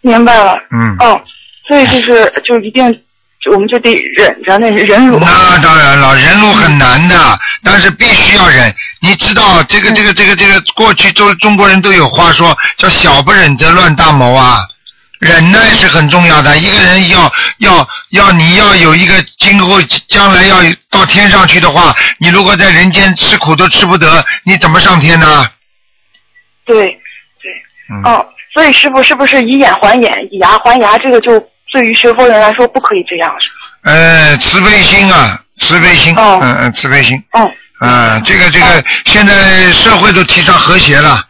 [0.00, 0.56] 明白了。
[0.70, 0.96] 嗯。
[1.00, 1.20] 哦，
[1.66, 2.92] 所以就是就一定，
[3.42, 5.18] 就我们就得忍着那忍辱。
[5.18, 8.74] 那当然了，忍辱很难的，但是必须要忍。
[9.00, 14.66] 你知道这个这个这个这个，过去中中国人都有话说，叫小不忍则乱大谋啊。
[15.20, 20.58] 忍耐是很重要的，一个人要要要你要有一个今后将来要
[20.90, 25.44] 到天上去的话，你如果在人间吃苦都吃不得，你怎么上天呢？
[26.64, 27.00] 对对。
[27.90, 28.02] 嗯。
[28.04, 30.98] 哦，所以师傅是不是以眼还眼，以牙还牙？
[30.98, 31.38] 这个就
[31.72, 33.92] 对于学佛人来说不可以这样，是吧？
[33.92, 37.22] 呃，慈悲心啊，慈悲心，哦嗯嗯，慈悲心。
[37.32, 37.50] 哦。
[37.80, 41.22] 嗯，这个这个，现在社会都提倡和谐了，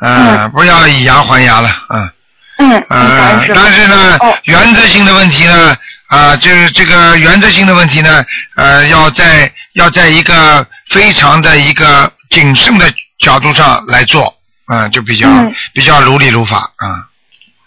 [0.00, 2.10] 嗯，不要以牙还牙了，嗯。
[2.58, 5.76] 嗯，呃，但是呢，原则性的问题呢，
[6.08, 8.24] 啊，就是这个原则性的问题呢，
[8.56, 14.33] 呃，要在要在一个非常的一个谨慎的角度上来做，
[14.66, 15.28] 啊，就比较
[15.72, 17.08] 比较如理如法啊。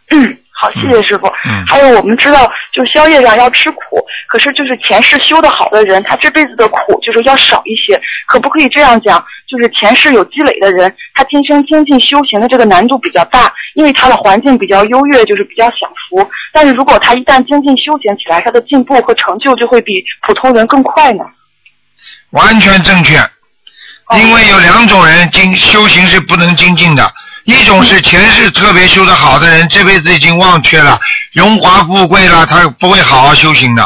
[0.10, 1.28] 嗯，好，谢谢师傅。
[1.46, 3.78] 嗯还有我们知道，就是宵夜上要吃苦，
[4.28, 8.02] 可是就是前世修的好的人，他这辈子的苦就是要少一些。
[8.26, 9.24] 可不可以这样讲？
[9.48, 16.30] 就是前世有积累的人，他今生精进修行的这个难度比较大，因为他的环境比较优越，就是比较享福。
[16.52, 21.24] 但是如果他一旦精进修行起来，他的进步和成就就会比普通人更快呢。
[22.32, 23.30] 完全正确，哦
[24.16, 30.98] 因为有两种人精修行是不能精进的，一种是前世特别修得好的人，这辈子已经忘却了
[31.34, 33.84] 荣华富贵了，他不会好好修行的；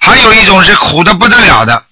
[0.00, 1.84] 还有一种是苦的不得了的，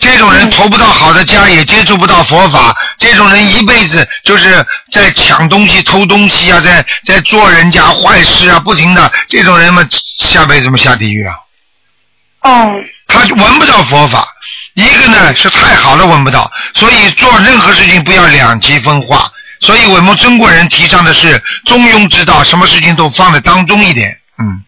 [0.00, 9.86] 这种人投不到好的家，也接触不到佛法，这种人一辈子就是在抢东西、偷东西啊，在在做人家坏事啊，不停的，这种人嘛，
[10.18, 11.34] 下辈子嘛下地狱啊。
[12.40, 12.72] 哦。
[13.06, 14.26] 他闻不到佛法，
[14.74, 19.30] 一个呢是太好了闻不到，所以做任何事情不要两极分化。
[19.60, 24.10] 所以我们中国人提倡的是中庸之道，什么事情都放在当中一点。
[24.38, 24.60] 嗯，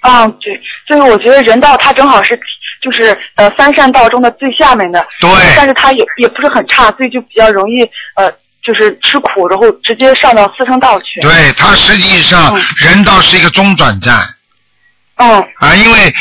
[0.00, 2.36] 啊，对，就是我觉得人道它正好是
[2.82, 7.82] 就是呃三善道中的最下面的，对但是它也也不是很差，所以就比较容易
[8.16, 8.32] 呃
[8.64, 11.20] 就是吃苦，然后直接上到四圣道去。
[11.20, 14.18] 对，它实际上人道是一个中转站。
[15.16, 15.46] 嗯。
[15.58, 16.12] 啊，因为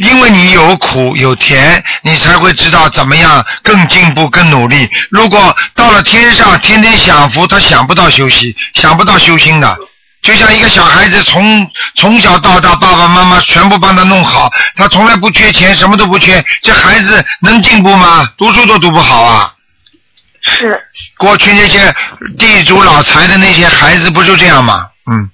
[0.00, 4.88] 因为你有苦有甜，你才会知道怎么样更进步、更努力。
[5.10, 9.78] 如果到了天上，天天享福，他想不到休息，想不到修心的。
[10.22, 18.28] 就像一个小孩子从从小到大，爸爸妈妈全部帮他弄好，他从来不缺钱，什么都不缺，这孩子能进步吗？
[18.36, 19.54] 读书都读不好啊！
[20.42, 20.78] 是。
[21.18, 21.94] 过去那些
[22.38, 24.86] 地主老财的那些孩子不就这样吗？
[25.10, 25.30] 嗯。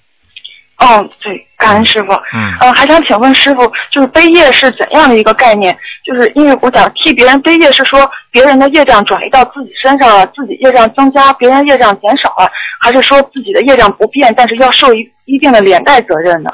[0.78, 2.12] 嗯，对，感恩师傅。
[2.34, 5.76] 嗯呃，还想请问师傅，就是背业是怎样的一个概念？
[6.04, 16.50] 就是因为我想替别人背业，是说别人的业障转移到自己身上了，自己业障增加，别人业障减少了，还是说自己的业障不变，但是要受一一定的连带责任呢？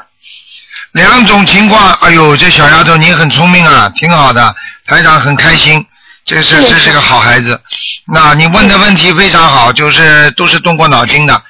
[0.93, 4.55] 两种情况，哎呦，这小丫头你很聪明啊，挺好的，
[4.87, 5.85] 台长很开心，
[6.23, 7.59] 这是是这是个好孩子。
[8.07, 11.41] 那你问的问题非常好，就是都是动过脑筋的。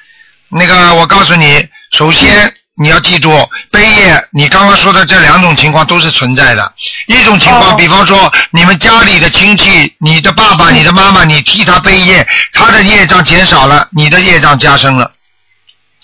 [0.48, 3.30] 那个，我告诉你，首先你要记住，
[3.70, 6.72] 悲业，你刚刚说的这两种情况都是存在的。
[7.06, 15.12] 一种情况，哦比方说你们家里的亲戚，你的爸爸、你的妈妈，你替他背业，他的业障减少了，你的业障加深了，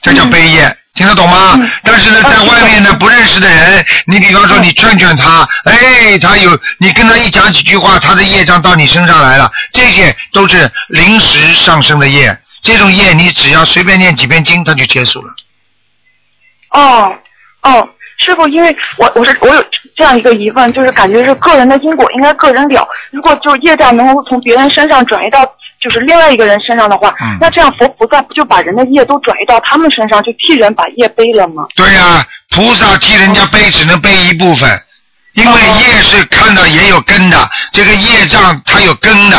[0.00, 0.76] 这叫背业。
[0.94, 1.54] 听得懂吗？
[1.54, 12.38] 嗯但是呢，在外面呢，不认识的人，你比方说你劝劝他，哎，他有你跟他一讲几句话，他的业障到你身上来了，这些都是临时上升的业。
[12.62, 15.32] 这种业你只要随便念几遍经，它就结束了。
[16.70, 17.12] 哦
[17.62, 19.64] 哦，师傅，因为我我是我有
[19.96, 22.86] 这样一个疑问，就是感觉是个人的因果应该个人了。
[23.10, 25.44] 如果就是业障能够从别人身上转移到
[25.80, 31.66] 就是另外一个人身上的话，嗯那这样佛菩萨不就把人的业都转移到他们身上，就替人把业背了吗？
[31.74, 34.68] 对呀、菩萨替人家背只能背一部分，
[35.34, 37.36] 因为哦业是看到也有根的，
[37.72, 39.36] 这个业障它有根的，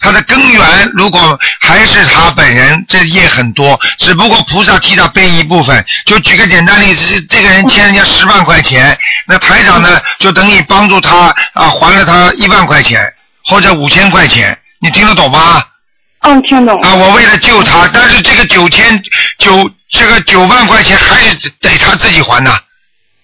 [0.00, 5.84] 它的根源如果还是他本人，这业很多，只不过菩萨替他背一部分。
[6.06, 13.00] 就举个简单例子，这个人欠人家十万块钱，那台长呢就等于帮助他啊还了他一万块钱
[13.44, 15.62] 或者五千块钱，你听得懂吗？
[16.20, 16.78] 嗯，听懂。
[16.80, 19.02] 啊，我为了救他，但是这个九千
[19.38, 22.58] 九这个九万块钱还是得他自己还呐。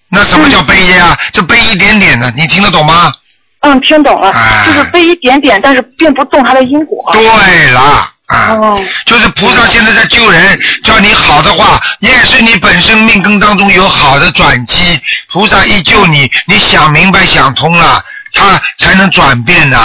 [0.09, 1.17] 那什么叫背业啊？
[1.31, 3.13] 这背一点点的，你听得懂吗？
[3.61, 7.11] 嗯，听懂了，哎就是背一点点，但是并不动他的因果。
[7.11, 14.99] 对了啊，哦就是菩萨现在在救人，叫你好的话，也是你本身命根当中有好的转机。
[15.31, 18.01] 菩萨一救你，你想明白想通了，
[18.33, 19.77] 他才能转变的。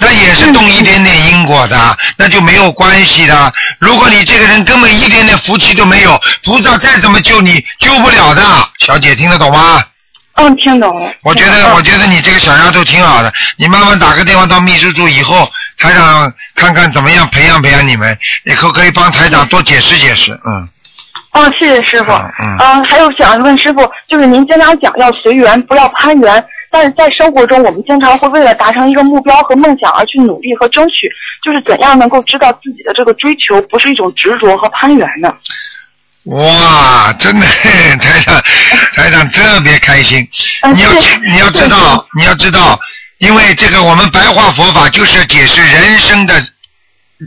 [0.00, 3.52] 那也是动一点点因果的，那就没有关系的。
[3.80, 8.42] 如果你这个人根本一点点福气都没有，菩萨再怎么救你，救不了的。
[8.78, 9.82] 小姐听得懂吗？
[10.38, 11.12] 嗯，听懂了。
[11.24, 20.68] 我觉得，嗯我觉得你这个小丫头挺好的，你慢慢打个电话到秘书处以后，台长看看怎么样培养培养你们，以后可以帮台长多解释解释，嗯。
[21.32, 22.12] 哦，谢谢师傅。
[22.12, 31.10] 嗯嗯还有想问师傅，就是您经常讲要随缘，不要攀缘，但是在生活中，我们经常会为了达成一个目标和梦想而去努力和争取，
[31.42, 35.34] 就是怎样能够知道自己的这个追求不是一种执着和攀缘呢？
[36.30, 37.46] 哇，真的，
[37.98, 38.42] 台长，
[38.94, 40.26] 台长特别开心。
[40.62, 40.90] 嗯你要
[41.26, 42.78] 你要知道，你要知道，
[43.18, 46.44] 因为这个我们白话佛法就是解释人生的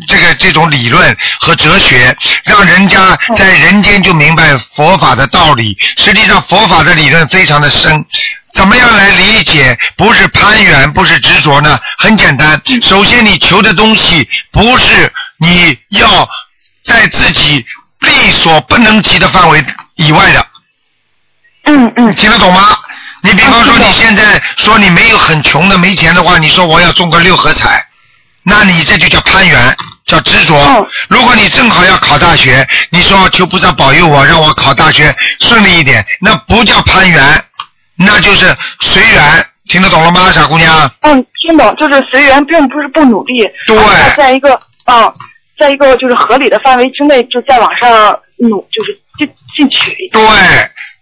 [0.07, 5.75] 这个这种理论和哲学，让人家在人间就明白佛法的道理。
[5.97, 8.05] 实际上，佛法的理论非常的深。
[8.53, 9.77] 怎么样来理解？
[9.97, 11.79] 不是攀缘，不是执着呢？
[11.97, 16.29] 很简单，首先你求的东西不是你要
[16.83, 17.65] 在自己
[18.01, 19.63] 力所不能及的范围
[19.95, 20.45] 以外的，
[21.65, 22.75] 嗯嗯听得懂吗？
[23.23, 27.85] 你比方说你现在说你没有很穷的没钱的话，你说我要中个六合彩，
[28.43, 30.55] 那你这就叫攀缘，叫执着。
[30.57, 37.43] 嗯如果你正好要考大学，你说求菩萨保佑我，让我考大学顺利一点，那不叫攀缘，
[37.95, 39.45] 那就是随缘。
[39.67, 40.91] 听得懂了吗，傻姑娘？
[41.01, 43.77] 嗯，听懂，就是随缘，并不是不努力，对
[44.17, 45.13] 在一个嗯，
[45.61, 47.87] 在一个就是合理的范围之内，就再往上
[48.37, 49.95] 努，就是进进取。
[50.11, 50.21] 对，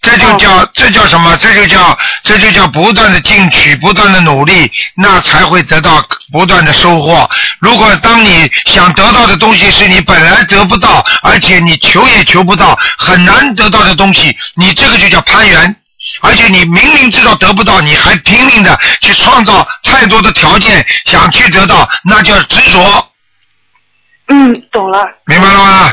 [0.02, 1.38] 这就叫、哦这叫什么？
[1.38, 7.30] 这就叫这就叫不断的进取，不断的努力，那才会得到不断的收获。
[7.60, 15.74] 如果当你想得到的东西是你本来得不到，而且你求也求不到，很难得到的东西，你这个就叫攀缘。
[16.22, 23.09] 而且你明明知道得不到，你还拼命的去创造太多的条件想去得到，那叫执着，
[24.30, 25.06] 嗯，懂了。
[25.26, 25.89] 明白了吗？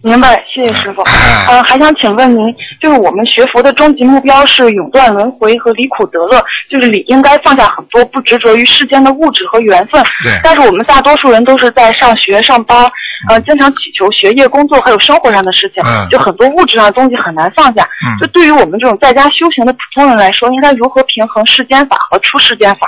[0.00, 1.02] 明白，谢谢师傅。
[1.02, 1.10] 嗯
[1.48, 10.00] 呃，还想请问您，就是我们学佛的终极目标是永断轮回和离苦得乐，就是理应该放下很多，不执着于世间的物质和缘分。
[10.22, 12.88] 对但是我们大多数人都是在上学、上班，
[13.28, 17.82] 呃，经常祈求学业、工作还有生活上的事情，嗯就很多物质上的东西很难放下。
[17.82, 22.86] 嗯就对于我们这种在家修行的普通人来说，应该如何平衡世间法和出世间法？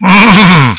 [0.00, 0.76] 嗯，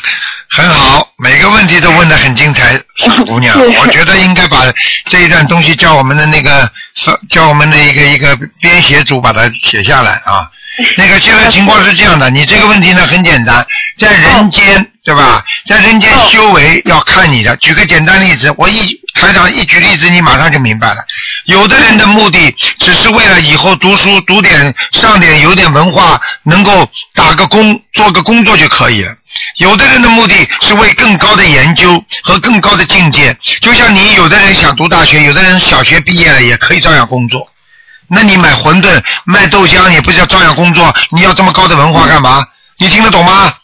[0.50, 3.56] 很好，每个问题都问得很精彩，傻姑娘。
[3.80, 4.62] 我觉得应该把
[5.08, 6.70] 这一段东西叫我们的那个
[7.28, 10.48] 叫我们的一个一个编写组把它写下来啊。
[10.96, 13.66] 那个现在情况是这样的，你这个问题呢很简单，
[13.98, 15.42] 在人间对吧？
[15.66, 17.56] 在人间修为要看你的。
[17.56, 20.96] 举个简单例子，我一台长一举例子，你马上就明白了。
[21.46, 29.14] 有的人的目的只是为了以后读书读点上点有点文化，能够打个工做个工作就可以了。
[29.58, 37.48] 有的人的目的是为更高的研究和更高的境界，就像你有的人想读大学，有的人小学毕业了也可以照样工作。
[38.08, 40.94] 那你买馄饨卖豆浆也不叫照样工作？
[41.10, 42.44] 你要这么高的文化干嘛？
[42.78, 43.54] 你听得懂吗？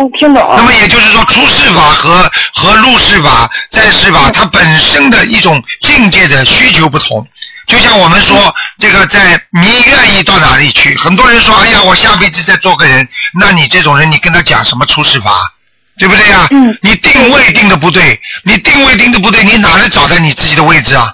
[0.00, 0.54] 嗯，听懂。
[0.56, 7.26] 那么也就是说，出世法和和入世法、在世法，它本身的一种境界的需求不同。
[7.66, 10.96] 就像我们说，这个在你愿意到哪里去？
[10.96, 13.06] 很多人说，哎呀，我下辈子再做个人。
[13.38, 15.52] 那你这种人，你跟他讲什么出世法？
[15.98, 16.46] 对不对呀？
[16.50, 16.78] 嗯。
[16.80, 21.12] 你定位定的不对，你定位定的不对，你哪能找到你自己的位置啊？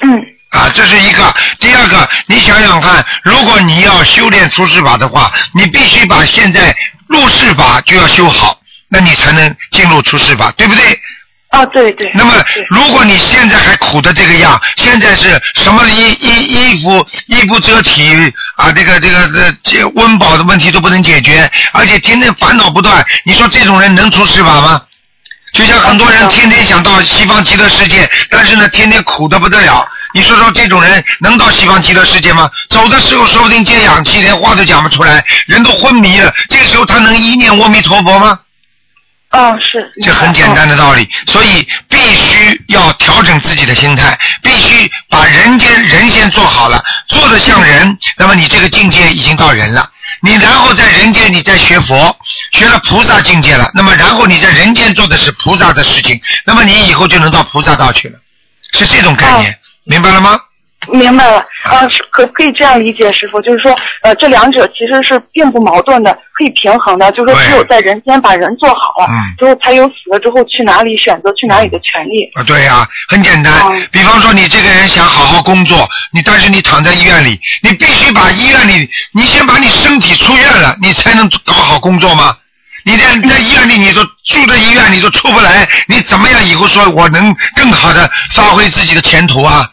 [0.00, 0.20] 嗯。
[0.50, 1.34] 啊，这是一个。
[1.58, 6.74] 第二个，你想想看，如果你要修炼出世法的话，你必须把现在
[7.14, 11.00] 入世法就要修好，那你才能进入出世法，对不对？
[11.50, 12.10] 啊，对对。
[12.14, 12.32] 那么，
[12.68, 24.82] 如果你现在还苦的这个样，现在是什么衣衣衣服衣不遮体啊，这个这个这这温饱的问题都不能解决，而且天天烦恼不断，你说这种人能出世法吗？
[25.54, 29.86] 就像很多人天天想到西方极乐世界，但是呢，天天苦的不得了。
[30.12, 32.50] 你说说这种人能到西方极乐世界吗？
[32.68, 36.34] 走的时候说不定接氧气，连话都讲不出来，人都昏迷了。
[36.48, 38.38] 这时候他能一念阿弥陀佛吗？
[39.34, 39.92] 嗯，是。
[40.00, 49.90] 这很简单的道理，所以必须要调整自己的心态，必须把人间人先做好了，做的像人，那么你这个境界已经到人了。
[50.20, 52.16] 你然后在人间你再学佛，
[52.52, 58.18] 学了菩萨境界了，那么然后你在人间做的是菩萨的事情，那么你以后就能到菩萨道去了，
[58.72, 60.38] 是这种概念，明白了吗？
[60.92, 63.40] 明白了，啊，是可不可以这样理解，师傅？
[63.42, 67.10] 就是说，呃，这两者其实是并不矛盾的，可以平衡的。
[67.12, 72.30] 就是说，只有在人间把人做好了，之后才有死了之后去哪里选择去哪里的权利。
[72.34, 73.52] 啊，对呀，很简单。
[73.90, 82.36] 比方说，你这个人想好好工作，你但是你躺在医院里，你必须把医院里，你先把你身体出院了，你才能搞好工作吗？
[82.86, 89.66] 你在在医院里，你都住在医院你都出不来，你怎么样以后说我能更好的发挥自己的前途啊？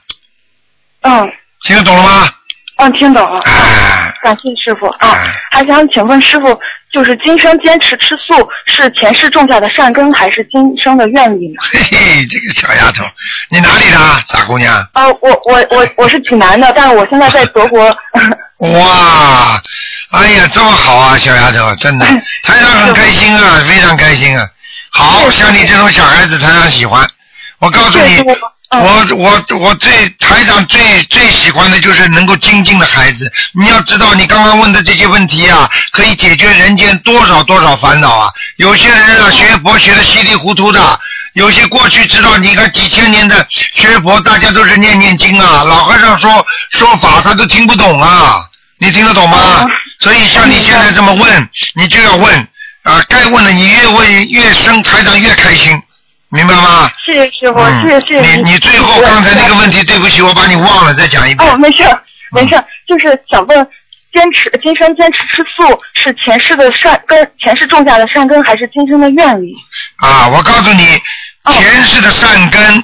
[1.01, 1.31] 嗯，
[1.63, 2.29] 听得懂了吗？
[2.77, 3.39] 嗯，听懂了。
[3.45, 5.17] 哎感谢师傅啊！
[5.49, 6.59] 还想请问师傅，
[6.93, 11.55] 就是今生坚持吃素是前世种下的善根，还是今生的愿力呢？
[11.71, 13.03] 嘿 嘿，这个小丫头，
[13.49, 14.75] 你哪里的傻姑娘？
[14.93, 17.83] 啊，我我我我是济南的，但是我现在在德国。
[18.61, 19.59] 哇，
[20.11, 22.05] 哎呀，这么好啊，小丫头，真的，
[22.45, 24.47] 台长很开心啊，非常开心啊。
[24.91, 27.09] 好像你这种小孩子，台长喜欢。
[27.57, 28.23] 我告诉你。
[28.71, 33.29] 我我我最台长最最喜欢的就是能够精进的孩子。
[33.53, 38.31] 你要知道，你刚刚问的这些问题啊，可以解决人间多少多少烦恼啊！
[38.55, 40.79] 有些人啊，学佛学的稀里糊涂的；
[41.33, 48.45] 有些过去知道，你看几千年的学佛，大家都是念念经啊，老和尚说说法他都听不懂啊，
[48.77, 49.65] 你听得懂吗？
[49.99, 52.47] 所以像你现在这么问，你就要问
[52.83, 55.77] 啊，该问的你越问越深，台长越开心。
[56.31, 56.89] 明白吗？
[57.05, 58.21] 谢谢师傅，谢谢。
[58.21, 61.49] 你你最后刚才那个问题，对不起，我把你忘了，再讲一遍。
[61.49, 61.83] 哦，没事
[62.31, 62.55] 没事，
[62.87, 63.67] 就是想问，
[64.13, 69.53] 坚持今生坚持吃素是前世的善根，前世种下的善根，还是今生的愿力？
[69.97, 70.85] 啊，我告诉你，
[71.51, 72.83] 前世的善根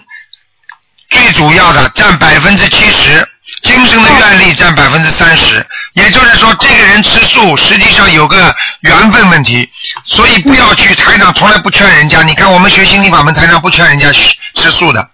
[1.10, 3.26] 最主要的占百分之七十，
[3.64, 5.66] 今生的愿力占百分之三十。
[5.94, 9.68] 也就是说，这个人吃素实际上有个缘分问题，
[10.06, 12.22] 所以不要去台长从来不劝人家。
[12.22, 14.12] 你看我们学心灵法门，台长不劝人家
[14.54, 15.10] 吃素的，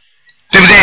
[0.51, 0.75] 对不对？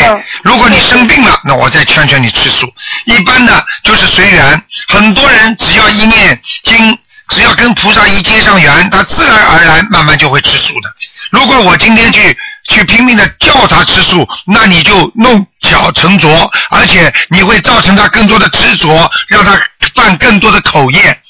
[0.43, 2.67] 如果你生病了，那我再劝劝你吃素。
[3.05, 10.91] 一般的就是随缘，很多人只要一念经，只要跟菩萨一接上缘，他自然而然慢慢就会吃素的。
[11.31, 12.37] 如果我今天去
[12.69, 19.59] 去拼命的叫他吃素，那你就弄巧成拙，而且你会造成他更多的执着，让他
[19.95, 21.21] 犯更多的口业，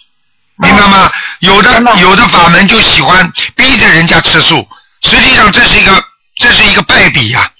[0.57, 1.11] 明白吗？
[1.40, 4.66] 有的有的法门就喜欢逼着人家吃素，
[5.03, 6.05] 实际上这是一个
[6.37, 7.51] 这是一个败笔呀，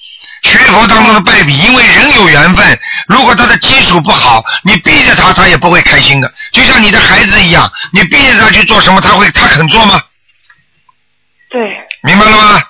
[0.42, 1.56] 学佛当中的败笔。
[1.56, 6.30] 因为人有缘分，如果他的基础不好，你逼着他，他也不会开心的。
[6.53, 10.03] 就像你的孩子一样，你逼着他去做什么，他会他肯做吗？
[11.49, 11.61] 对。
[12.03, 12.62] 明白了吗？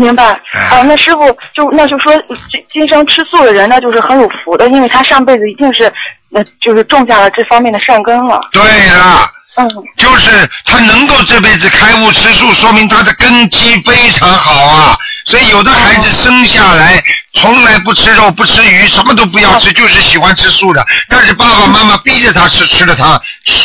[0.00, 0.24] 明白。
[0.24, 2.12] 啊，那师傅就那就说
[2.50, 5.92] 今今生吃素的人，那就是很有福的，因为他上辈子一定是
[6.30, 8.40] 那就是种下了这方面的善根了。
[8.52, 9.30] 对的。
[9.56, 9.68] 嗯。
[9.96, 14.96] 就是他能够这辈子开悟吃素，说明他的根基非常好啊。
[15.26, 17.02] 所以有的孩子生下来
[17.34, 20.84] 从来不吃肉、不吃鱼，什么都不要吃，就是喜欢吃素的。
[21.08, 23.20] 但是爸爸妈妈逼着他吃，吃了他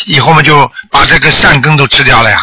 [0.06, 2.40] 以后嘛，就把这个善根都吃掉了呀。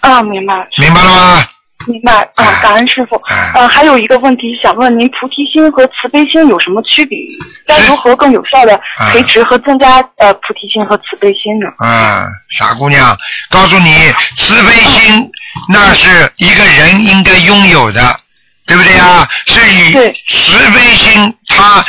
[0.00, 0.54] 啊，明白。
[0.78, 1.44] 明白了吗？
[1.86, 3.16] 明白啊，感恩师傅。
[3.54, 7.18] 呃，还有一个问题想问您：菩提心和慈悲心有什么区别？
[7.66, 8.80] 该如何更有效的
[9.12, 11.68] 培植和增加呃菩提心和慈悲心呢？
[11.78, 13.16] 啊，傻姑娘，
[13.50, 13.90] 告诉你，
[14.36, 15.30] 慈悲心
[15.68, 18.00] 那是一个人应该拥有的，
[18.66, 19.26] 对不对啊？
[19.46, 19.92] 是以
[20.28, 21.84] 慈悲心，它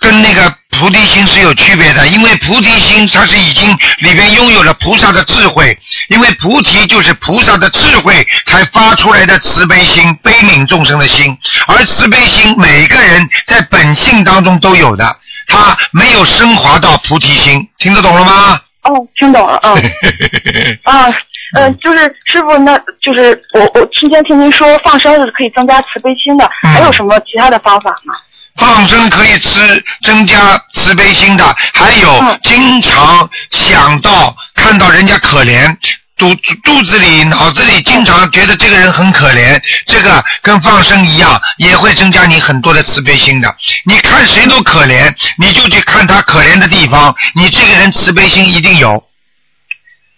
[0.00, 5.76] 跟那个菩提心是有区别的，因为菩提心它是已经里边拥有了菩萨的智慧，
[6.08, 11.36] 因为菩提就是菩萨的智慧才发出来的慈悲心，悲悯众生的心，
[11.66, 15.04] 而慈悲心每个人在本性当中都有的，
[15.46, 18.60] 他没有升华到菩提心，听得懂了吗？
[18.82, 19.74] 哦，听懂了，嗯，
[20.84, 21.12] 啊，
[21.56, 28.14] 嗯，就是师傅，那就是我我之前听您说放生是可以增加慈悲心的，还有什么其他的方法吗？
[28.58, 35.74] 放生可以吃增加慈悲心的，还有经常想到看到人家可怜，
[36.16, 36.34] 肚
[36.64, 43.54] 肚子里脑子里经常觉得这个人很可怜，这个跟放生一样，也会增加你很多的慈悲心的。
[43.84, 49.02] 你看谁都可怜，你就去看他可怜的地方，你这个人慈悲心一定有。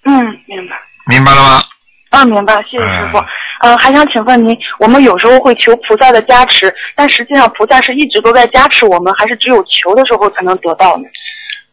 [0.06, 0.12] 嗯，
[0.46, 0.76] 明白。
[1.06, 1.62] 明白了吗？
[2.10, 3.18] 啊，明白，谢谢师傅。
[3.18, 3.26] 呃，
[3.60, 11.04] 呃还想请问您，我们有时候会求菩萨的加持，但实际上菩萨是一直都在加持我们，还是只有求的时候才能得到呢？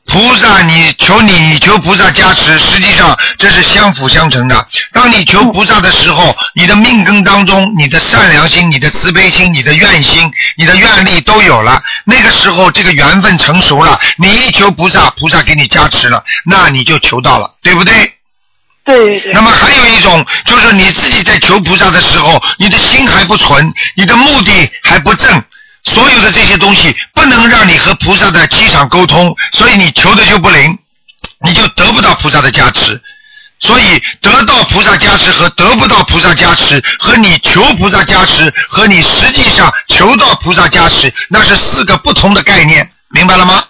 [0.10, 4.68] 菩萨，你求你，你求菩萨加持，实际上这是相辅相成的。
[4.94, 17.94] 当你求菩萨的时候，你的命根当中，你的善良心、你的慈悲心、你的愿心、你的愿力都有了，那个时候这个缘分成熟了，你一求菩萨，菩萨给你加持了，那你就求到了，对不对？
[18.88, 19.22] 对。
[19.34, 24.52] 那么还有一种，就是你自己在求菩萨的时候，你的心还不纯，你的目的
[24.84, 25.44] 还不正，
[25.84, 30.78] 所有的这些东西不能让你和菩萨的气场沟通，所以你求的就不灵，
[31.46, 33.00] 你就得不到菩萨的加持。
[33.60, 43.64] 所以得到菩萨加持和得不到菩萨加持，和你求菩萨加持和你实际上求到菩萨加持，那是四个不同的概念，明白了吗？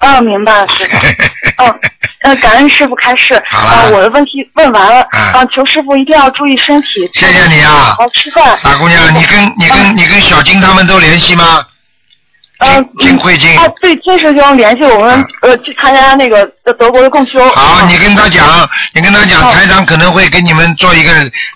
[0.00, 0.66] 哦，明白。
[1.58, 1.78] 哦，
[2.22, 3.34] 呃，感恩师傅开示。
[3.50, 5.00] 啊，我的问题问完了。
[5.10, 6.88] 啊，求师傅一定要注意身体。
[7.14, 7.94] 谢谢你啊。
[7.98, 8.56] 好吃饭。
[8.58, 11.64] 傻姑娘，你跟你跟你跟小金他们都联系吗？
[12.58, 12.88] 嗯。
[12.98, 13.58] 金慧金。
[13.58, 16.46] 啊，对，金师兄联系我们，呃，去参加那个
[16.78, 17.48] 德国的共修。
[17.50, 18.46] 好，你跟他讲，
[18.94, 21.12] 你跟他讲，台长可能会给你们做一个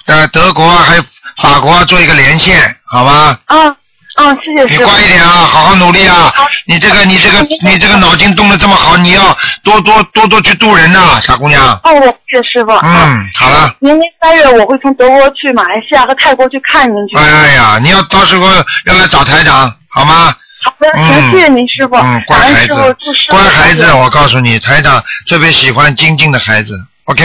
[0.06, 1.02] 呃德国还有
[1.40, 3.38] 法国做一个连线，好吗？
[3.46, 3.76] 啊。
[4.16, 4.84] 啊，谢谢师傅。
[4.84, 6.32] 你乖一点啊，好好努力啊！
[6.66, 11.78] 你这个，你这个，你这个脑筋动得这么好，你要多多多多去渡人呐，傻姑娘。
[11.84, 11.90] 哦，
[12.28, 12.72] 谢谢师傅。
[12.82, 13.74] 嗯，好了。
[13.78, 17.16] 明年三月我会从德国去马来西亚和泰国去看您去。
[17.16, 18.46] 哎呀，你要到时候
[18.86, 20.34] 要来找台长，好吗？
[20.64, 21.94] 好的，行，谢谢您师傅。
[21.96, 22.96] 嗯，乖孩子，
[23.28, 26.72] 乖孩子，我告诉你，台长特别喜欢精进的孩子。
[27.04, 27.22] OK，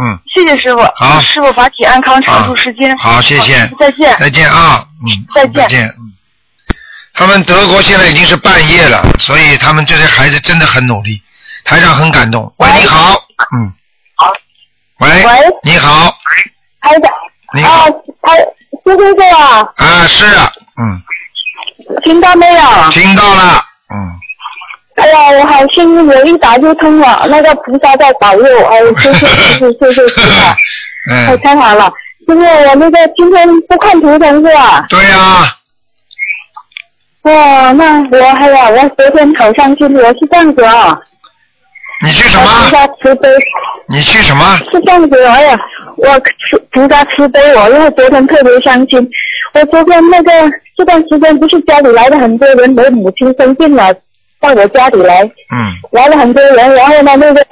[0.00, 0.18] 嗯。
[0.32, 0.80] 谢谢师傅。
[0.94, 1.20] 好。
[1.20, 2.96] 师傅法体安康，长住时间。
[2.96, 3.68] 好，谢谢。
[3.78, 4.16] 再见。
[4.16, 5.26] 再见啊，嗯。
[5.34, 5.52] 再见。
[5.54, 6.09] 再见，嗯。
[7.14, 11.20] 他们德国现在已经是半夜了，所以他们这些孩子真的很努力，
[11.64, 12.52] 台长很感动。
[12.58, 13.12] 喂，你好，
[13.56, 13.72] 嗯，
[14.16, 14.32] 好，
[15.00, 15.30] 喂，喂，
[15.62, 16.14] 你好，
[16.80, 17.10] 台长，
[17.54, 17.90] 你好，
[18.22, 18.36] 台
[18.84, 21.02] 是先生啊，啊是啊，嗯，
[22.04, 22.90] 听到没有？
[22.90, 24.18] 听到了，嗯。
[24.96, 30.56] 哎呀，我好幸运，我一打就通了，那个菩萨在保佑，哎， 谢谢谢谢谢谢菩萨，
[31.10, 31.92] 嗯，太好了，
[32.28, 34.86] 因为我那个今天不看图腾是吧？
[34.88, 35.56] 对呀。
[37.22, 40.98] 哇，那我还有我昨天好伤心，我是这样子啊。
[42.02, 42.44] 你去什么？
[42.44, 43.28] 菩萨慈悲。
[43.88, 44.56] 你去什么？
[44.72, 45.58] 是这样子，哎呀，
[45.96, 46.08] 我
[46.70, 49.10] 菩萨慈悲我，因为昨天特别伤心。
[49.52, 50.30] 我昨天那个
[50.78, 53.92] 这段时间不是家里来了很多人，我母亲生病了，
[54.40, 55.22] 到我家里来。
[55.22, 55.72] 嗯。
[55.92, 57.46] 来了很多人，然后呢，那个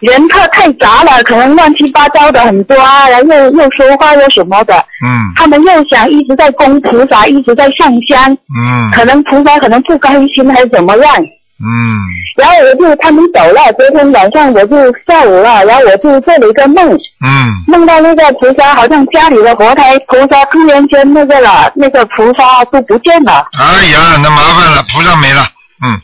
[0.00, 4.74] 人他太杂了，可能乱七八糟的很多啊，然后又又说话又什么的。
[5.04, 5.32] 嗯。
[5.36, 8.32] 他们又想一直在供菩萨，一直在上香。
[8.32, 8.90] 嗯。
[8.92, 11.14] 可能菩萨可能不开心还是怎么样。
[11.16, 11.96] 嗯。
[12.36, 16.92] 然后我就他们走了，昨天晚上我就下午了，然后我就做了一个梦。
[17.24, 17.54] 嗯。
[17.68, 23.46] 梦到那个菩萨好像家里的佛台菩萨突然间那个了，那个菩萨都不见了。
[23.58, 25.42] 哎呀，那麻烦了，菩萨没了。
[25.84, 26.00] 嗯。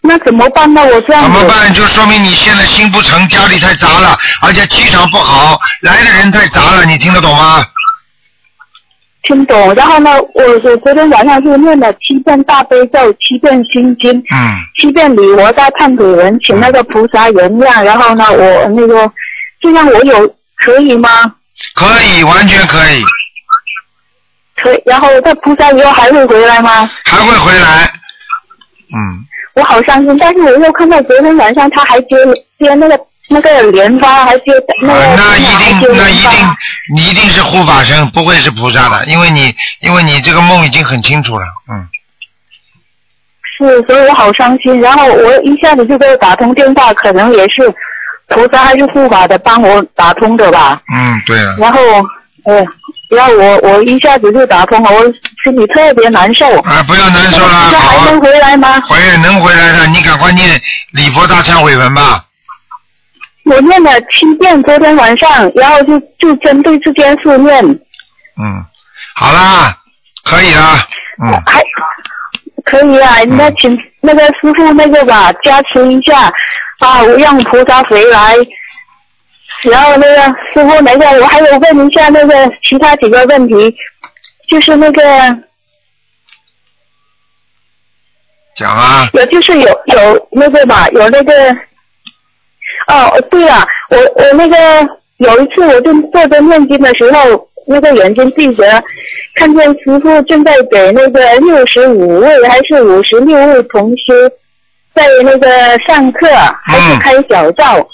[0.00, 0.82] 那怎么办呢？
[0.82, 1.72] 我这样怎么办？
[1.74, 7.62] 就说明你现在心不诚，家里太杂了，而且气场不好，来的人太杂了，你听得懂吗？
[9.24, 9.74] 听懂。
[9.74, 17.84] 然后呢，我我昨天晚上就念了七遍大悲咒，七遍心经，嗯，七遍礼佛大忏悔文，请那个菩萨原谅。
[17.84, 19.12] 然后呢，我那个
[19.60, 21.10] 这样我有可以吗？
[21.74, 23.04] 可以，完全可以。
[24.62, 26.88] 可以，然后这菩萨以后还会回来吗？
[27.04, 27.92] 还会回来。
[28.94, 29.24] 嗯，
[29.54, 32.16] 我好伤心，但是我又看到昨天晚上他还接
[32.58, 32.98] 接那个
[33.30, 34.44] 那个莲花，还接
[34.80, 36.46] 那个、啊，那一定，那莲花一定，
[36.94, 41.88] 你一定是护法神，不会是菩萨的，因为你，因为你这个梦已经很清楚了，嗯，
[43.58, 44.80] 是，所以我好伤心。
[44.80, 47.72] 然后我一下子就给我打通电话，可能也是
[48.28, 50.80] 菩萨还是护法的帮我打通的吧。
[50.94, 51.80] 嗯，对了，然后，
[52.44, 52.64] 呃，
[53.10, 55.02] 然后我我一下子就打通了，我
[55.42, 56.46] 心里特别难受。
[56.60, 58.80] 啊，不要难受了，这好还能回来吗？
[58.82, 60.60] 回能回来的，你赶快念
[60.92, 62.24] 礼佛大忏悔文吧。
[63.44, 67.64] 我念了七遍，昨天晚上，然后就就针对这件事念，
[68.36, 68.62] 嗯，
[69.14, 69.74] 好啦，
[70.24, 70.86] 可以啦，
[71.24, 71.62] 嗯，还
[72.64, 73.24] 可以啊。
[73.26, 76.30] 那请那个师傅那个吧，加持一下
[76.80, 78.36] 啊，我让菩萨回来。
[79.64, 80.22] 然后那个
[80.54, 83.74] 师傅那个，我还有问一下那个其他几个问题，
[84.48, 85.02] 就是那个
[88.54, 91.32] 讲啊，有就是有有那个吧，有那个
[92.86, 94.56] 哦，对了，我我那个
[95.16, 98.62] 有一次我正坐着念经的时候，那个眼睛闭着，
[99.34, 104.28] 看见师傅正在给那个六十五位还是五十六位同学
[104.94, 105.48] 在那个
[105.86, 106.28] 上课，
[106.62, 107.76] 还是开小灶。
[107.76, 107.86] 嗯，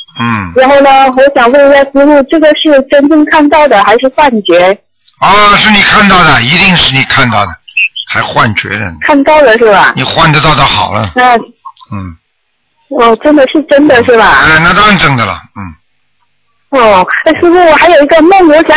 [0.55, 4.79] 然后呢，我想问一下师傅，这个是真正看到的还是幻觉？
[5.19, 7.53] 啊，是你看到的，一定是你看到的，
[8.09, 9.93] 还幻觉呢，看到了是吧？
[9.97, 11.37] 你幻得到的好了，那
[11.93, 12.17] 嗯，
[12.91, 14.41] 哦，真的是真的是吧？
[14.43, 18.77] 哎，那当然真的了，嗯，哦，哎，师傅，我还有一个梦，我想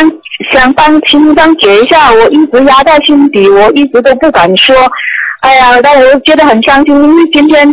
[0.52, 4.74] 想帮请你帮解一下，我一直压在心底，我一直都不敢说。
[5.40, 7.68] 哎呀，但我觉得很伤心，因为今天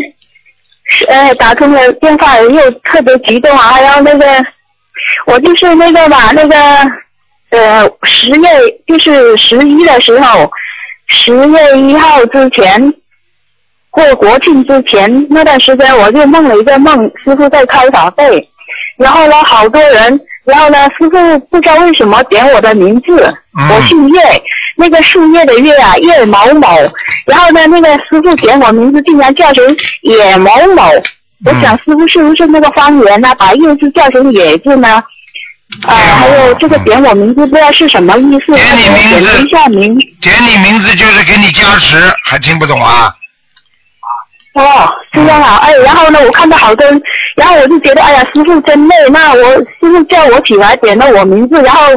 [1.08, 4.26] 呃打通了电话又特别激动啊，然后那个
[5.26, 6.56] 我就是那个吧，那个
[7.50, 8.48] 呃十月
[8.88, 10.50] 就是十一的时候，
[11.08, 12.94] 十月一号之前。
[13.96, 18.46] 过国庆之前那段时间，我就梦了一个梦，师傅在开法会，
[18.98, 23.16] 然后呢，好多人，然后呢，师傅不知道为什么点我的名字，
[23.58, 24.22] 嗯我姓叶，
[24.76, 26.68] 那个树叶的叶啊，叶某某，
[27.26, 29.64] 然后呢，那个师傅点我名字竟然叫成
[30.02, 30.84] 野某某，
[31.46, 35.04] 我想师傅是不是那个方言呢、把叶字叫成野字呢？
[35.88, 43.14] 啊、还有这个点我名字不知道是什么意思，点你名字点一下名，点你名字就是给你加持，还听不懂啊？
[44.54, 47.02] 哦，这样啊，哎，然后呢，我看到好多人，
[47.36, 48.96] 然后我就觉得，哎呀，师傅真累。
[49.12, 51.88] 那我师傅叫我起来点了我名字，然后，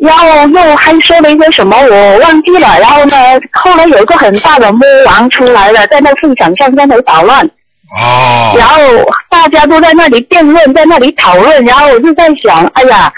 [0.00, 2.78] 然后又还说了一些什么，我忘记了。
[2.80, 3.16] 然后呢，
[3.52, 8.80] 后来有一个很大的魔王出来了，在那市场上在那里捣乱，哦，然后
[9.28, 13.12] 大家都在那里辩论，在那里讨论，然后我就在想，哎呀。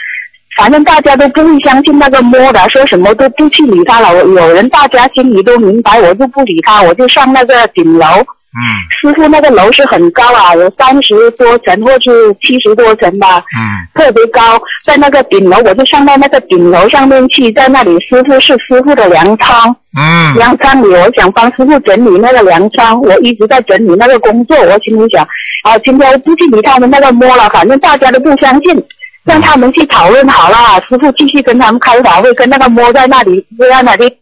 [0.59, 4.13] 反正大家都不会相信那个摸的，说什么都不去理他了。
[4.13, 8.07] 我有人大家心里都明白，我就不理他，我就上那个顶楼。
[8.55, 8.61] 嗯
[9.01, 14.41] 师傅那个楼是很高啊，有三十多层或是七十多层吧，嗯特别高。
[14.85, 24.57] 在那个顶楼，我就上到那个顶楼上面去，在那里师傅是师傅的粮仓，嗯粮仓里我想帮师傅整理那个粮仓，我一直在整理那个工作。
[24.59, 25.25] 我心里想，
[25.65, 28.85] 啊，今天不去理他们那个摸了，反正大家都不相信。
[29.25, 34.13] 让他们去讨论好了，师傅继续跟他们开法会，跟那个摸在那里在那里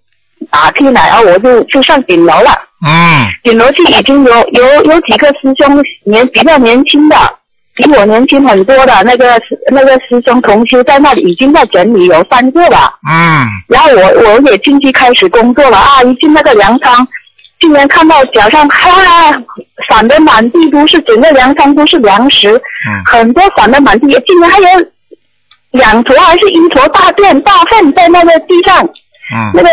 [0.50, 2.50] 打听了，然后我就就上顶楼了。
[2.86, 7.16] 嗯顶楼去已经有有有几个师兄年比较年轻的，
[7.74, 12.92] 比我年轻很多的那个师那个师兄同修在那里已经在整理有三个了。
[13.10, 16.02] 嗯然后我我也进去开始工作了啊！
[16.02, 17.06] 一进那个粮仓，
[17.60, 18.90] 竟然看到脚上哈
[19.88, 24.66] 散的满地都是，整个粮仓都是粮食，嗯很多散的满地，竟然还有
[25.70, 28.84] 两坨还是一坨大便大粪在那个地上，
[29.32, 29.70] 嗯那嗯个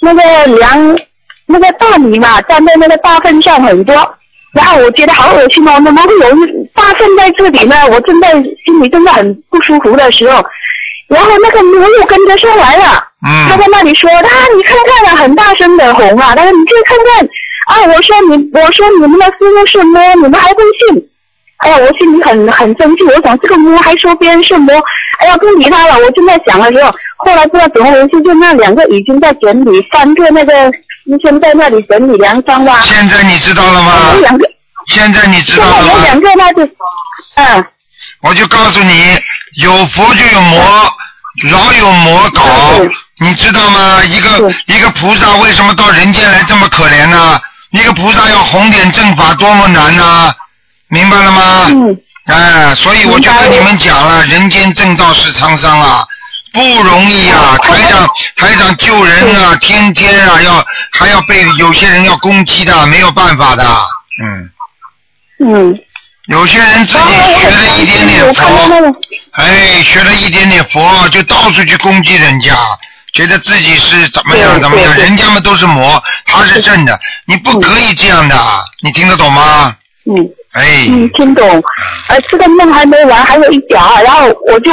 [0.00, 0.98] 那个粮
[1.46, 3.94] 那个大米嘛，粘在那个大粪上很多，
[4.52, 6.28] 然后我觉得好恶心哦，怎么会有
[6.74, 7.74] 大粪在这里呢？
[7.90, 8.32] 我正在
[8.64, 10.44] 心里真的很不舒服的时候，
[11.08, 17.28] 然后那个牛又跟着上来了，他嗯在那里说啊，你看看啊，很大声的吼啊，他说你去看看
[17.66, 21.08] 啊，我说你我说你们的师傅是摸，你们还不信。
[21.58, 24.74] 哎呀，我心里很很生气，我想这个摸还说别人是摸，
[25.18, 25.98] 哎呀不理他了。
[26.04, 30.70] 我正在想的时候，后来不知道怎么回事，就那两个已经在整理，三个那个
[31.06, 32.80] 师兄在那里整理粮仓吧。
[32.84, 34.20] 现在你知道了吗有？
[34.20, 34.44] 两个，
[34.88, 36.02] 现在你知道了吗？
[36.02, 36.64] 两个那就，
[37.36, 37.64] 嗯，
[38.22, 39.16] 我就告诉你，
[39.62, 40.60] 有佛就有魔，
[41.50, 42.42] 老有魔搞，
[43.20, 44.02] 你知道吗？
[44.04, 47.40] 一个一个菩萨为什么到人间来这么可怜呢？
[47.70, 50.34] 一个菩萨要弘点正法多么难呐、
[50.88, 51.66] 明白了吗？
[51.68, 51.96] 嗯，
[52.26, 56.04] 哎，所以我就跟你们讲了，人间正道是沧桑啊。
[56.56, 57.58] 不容易啊！
[57.62, 63.64] 台长台长救人啊，天天啊要还要被有些人要攻击的，没有办法的，
[64.22, 64.50] 嗯。
[65.44, 65.78] 嗯。
[66.28, 67.04] 有些人自己
[67.38, 68.42] 学了一点点佛，
[69.32, 72.56] 哎，学了一点点佛就到处去攻击人家，
[73.12, 78.36] 觉得自己是怎么样怎么样，人家们都是魔，他是正的，你不可以这样的，
[78.82, 79.76] 你听得懂吗？
[80.10, 80.28] 嗯。
[80.52, 80.86] 哎。
[80.88, 81.62] 嗯，听懂。
[82.08, 84.72] 呃，这个梦还没完，还有一条，然后我就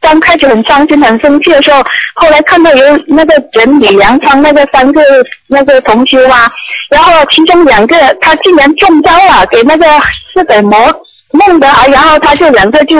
[0.00, 1.82] 刚开始很伤心、很生气的时候，
[2.14, 5.02] 后来看到有那个整理粮仓那个三个
[5.48, 6.50] 那个同学啊，
[6.90, 9.86] 然后其中两个他竟然中招了，给那个
[10.34, 10.78] 日本魔
[11.32, 12.96] 弄的，然后他就两个就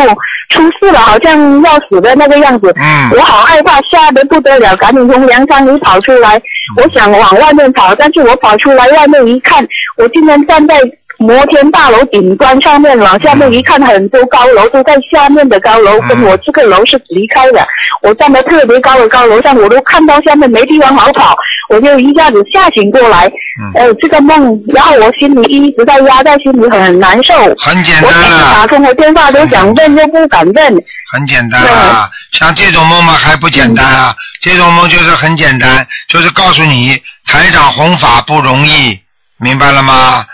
[0.50, 2.72] 出事了，好像要死的那个样子。
[2.76, 3.10] 嗯。
[3.16, 6.40] 我好害怕，吓得不得了，赶紧从粮仓里跑出来，
[6.76, 10.76] 我想往外面跑，但是我跑出来外面一看，我竟然站在。
[11.20, 17.60] 摩天大楼顶端上面往下面一看，很多高楼都在下面的高楼，跟我这个楼是离开的。
[18.00, 21.36] 我站在特别高的高楼上，我都看到下面没地方好跑，
[21.68, 23.30] 我就一下子吓醒过来。
[23.74, 27.34] 呃，这个梦，然后我心里一直在压在心里，很难受。
[27.58, 30.84] 很简单我打通了电话都想问，又不敢问。
[31.12, 34.16] 很简单啊，像这种梦嘛还不简单啊？
[34.40, 38.98] 这种梦就是很简单，就是告诉你台长弘法不容易，
[39.38, 40.24] 明白了吗？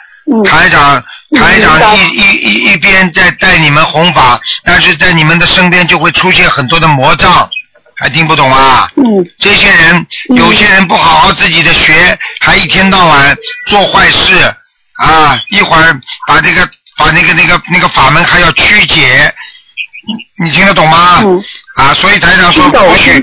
[0.45, 1.03] 台长，
[1.37, 7.49] 台长一一一一边在带你们弘法，但是在你们的身边就会出现很多的魔障，
[7.97, 8.91] 还听不懂啊？
[8.97, 9.05] 嗯。
[9.39, 14.35] 这些人，有些人不好好自己的学，还一天到晚做坏事
[14.95, 15.41] 啊！
[15.51, 19.33] 一会儿把这个把那个那个那个法门还要曲解，
[20.09, 21.21] 你你听得懂吗？
[21.23, 21.45] 嗯。
[21.77, 23.21] 啊，所以台长说不许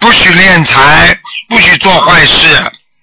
[0.00, 1.18] 不许敛财，
[1.48, 2.58] 不许做坏事。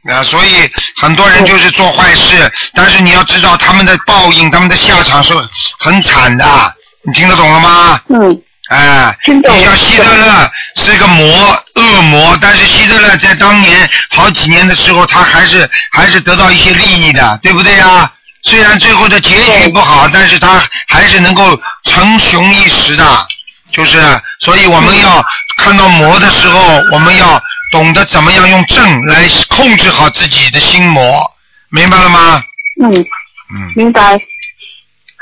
[0.10, 0.70] 啊，所以
[1.01, 5.34] 很多人就是做坏事，但是你要知道他们的报应，他们的下场是
[5.80, 6.76] 很惨的，
[7.06, 7.99] 你听得懂了吗？
[8.10, 8.41] 嗯。
[8.70, 18.12] 哎，你像希特勒是个魔恶魔，但是希特勒在当年好几年的时候，他还是还是得到一些利益的，对不对呀？
[18.43, 23.28] 虽然最后的结局不好，但是他还是能够成雄一时的，
[23.72, 24.01] 就是
[24.39, 25.24] 所以我们要
[25.58, 27.41] 看到魔的时候，我们要。
[27.74, 31.24] 懂得怎么样用正来控制好自己的心魔，
[31.69, 32.43] 明白了吗？
[32.84, 34.15] 嗯嗯，明白。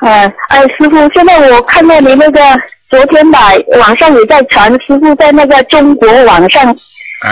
[0.02, 2.42] 哎哎，师傅，现在我看到你那个
[2.90, 6.76] 昨天吧，网上也在传，师傅在那个中国网上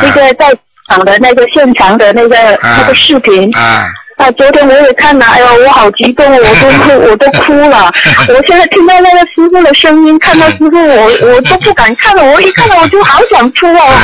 [0.02, 0.58] 那个在
[0.88, 3.54] 场的那个现场的那个那个视频。
[3.58, 3.88] 啊。
[4.20, 7.90] 啊，昨天我也看了，哎呦，我好激动，我都哭， 我都哭了。
[8.28, 12.24] 我现在听到那个师傅的声音，看到师傅，我我都不敢看了。
[12.34, 13.98] 我一看到我就好想哭哦，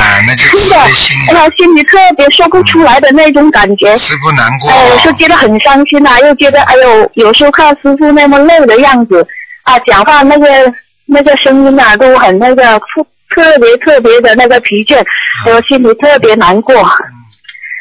[0.53, 3.93] 真的，哎呀，心里特别说不出来的那种感觉。
[3.97, 4.71] 师傅难过。
[4.71, 9.27] 哎，我是觉得很伤心呐，又觉得哎呦，有时候看师傅那么累的样子，
[9.63, 10.47] 啊，讲话那个
[11.07, 12.63] 那个声音啊，都很那个
[13.35, 15.03] 特别特别的那个疲倦，
[15.45, 16.73] 我心里特别难过。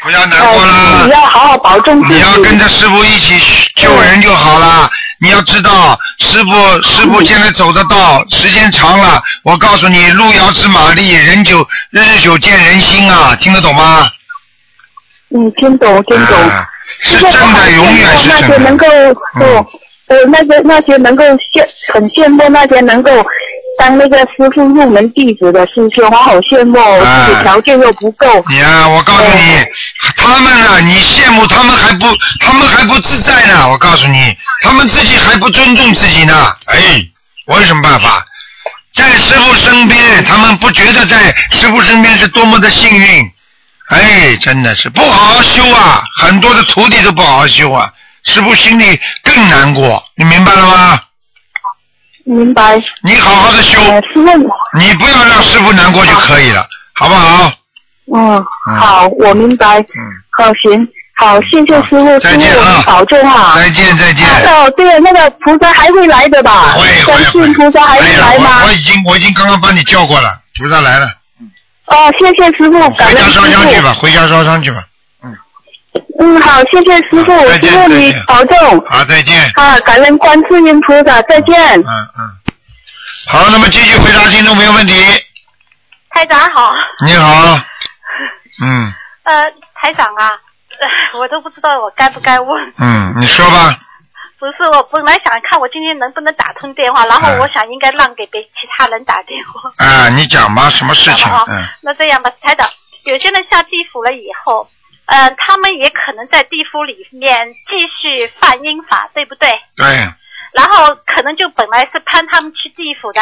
[0.05, 2.15] 不要难过了，你要好好保重自己。
[2.15, 3.35] 你要跟着师傅一起
[3.77, 4.91] 救人就好了。
[5.19, 14.07] 你要知道，师傅师傅现在走的道，时间长了，我告诉你，路遥知马力，人久日久见人心啊，听得懂吗？
[15.35, 16.37] 嗯，听懂，听懂。
[17.01, 18.59] 是真的，永远是真的。
[18.59, 18.87] 那些能够，
[20.09, 23.11] 呃，那些那些能够羡很羡慕那些能够。
[23.77, 28.27] 当那个师傅入门弟子的师兄，我好羡慕，自己条件又不够。
[28.49, 29.67] 你啊，我告诉你，
[30.25, 32.07] 他们啊，你羡慕他们还不，
[32.41, 33.69] 他们还不自在呢。
[33.69, 36.57] 我告诉你，他们自己还不尊重自己呢。
[36.67, 36.79] 哎，
[37.47, 38.25] 我有什么办法？
[38.95, 43.31] 在师傅身边，他们不觉得在师傅身边是多么的幸运。
[43.89, 47.93] 哎，真的是不好好修啊，很多的徒弟都不好好修啊，
[48.25, 50.03] 师傅心里更难过。
[50.17, 51.01] 你明白了吗？
[52.25, 52.83] 明白。
[53.03, 53.79] 你好好的修，
[54.79, 57.53] 你不要让师傅难过就可以了，好不好？
[58.13, 58.45] 嗯，
[58.79, 59.79] 好，我明白。
[59.81, 59.87] 嗯，
[60.37, 63.55] 好，行，好，谢谢师傅，师傅保重啊！
[63.57, 64.27] 再见，再见。
[64.47, 66.73] 哦，对，那个菩萨还会来的吧？
[66.73, 67.25] 会会会。
[67.25, 68.65] 相信菩萨还会来吗？
[68.67, 71.07] 我已经我已经刚刚帮你叫过了，菩萨来了。
[71.87, 73.43] 哦，谢谢师傅，感恩师傅。
[73.43, 74.85] 回家烧香去吧，回家烧香去吧。
[76.21, 78.85] 嗯，好，谢谢师傅，师傅你保重。
[78.87, 79.51] 好，再见。
[79.55, 81.81] 啊，感恩观世音菩萨，再见。
[81.81, 82.31] 嗯嗯。
[83.27, 84.95] 好，那么继续回答听众朋友问题。
[86.11, 86.73] 台长好。
[87.05, 87.59] 你好。
[88.63, 88.93] 嗯。
[89.25, 90.33] 呃，台长啊，
[91.19, 92.73] 我都不知道我该不该问。
[92.79, 93.79] 嗯，你说吧。
[94.39, 99.71] 不是，我本来想看我今天能不能打通电话，然后我想应该让给别其他人打电话。
[99.79, 101.27] 啊，你讲吧，什么事情？
[101.49, 101.67] 嗯。
[101.81, 102.69] 那这样吧，台长，
[103.05, 104.69] 有些人下地府了以后。
[105.07, 109.51] 呃，他们也可能在地府里面继续犯阴法，对不对？
[109.77, 109.87] 对。
[110.55, 113.21] 然后可能就本来是判他们去地府的，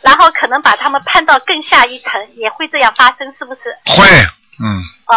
[0.00, 3.76] 然后可能把他们判到更下一层，也会这样发生，是不是？
[3.84, 4.06] 会，
[4.60, 4.82] 嗯。
[5.06, 5.16] 哦，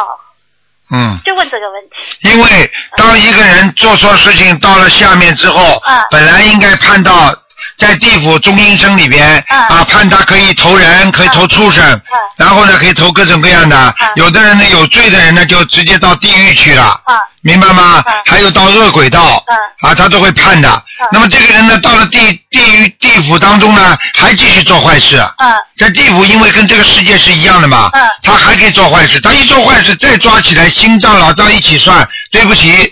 [0.89, 2.29] 嗯，就问这个问题。
[2.29, 6.01] 因为当一个人做错事情到了下面之后，嗯。
[6.09, 7.35] 本来应该判到
[7.77, 11.83] 在地府中阴身里边、嗯啊，判他可以投人，可以投畜生，
[12.37, 13.95] 然后呢可以投各种各样的。
[14.01, 18.03] 嗯有的人呢有罪的人呢就直接到地狱去了，啊明白吗？
[18.07, 19.55] 嗯还有到恶鬼道，嗯
[19.89, 20.83] 啊，他都会判的。
[21.11, 22.19] 那么这个人呢，到了地
[22.49, 25.17] 地狱地府当中呢，还继续做坏事。
[25.37, 29.21] 嗯在地府，因为跟这个世界是一样的嘛，嗯他还可以做坏事。
[29.21, 32.91] 他一做坏事，再抓起来，心脏、老账一起算，对不起，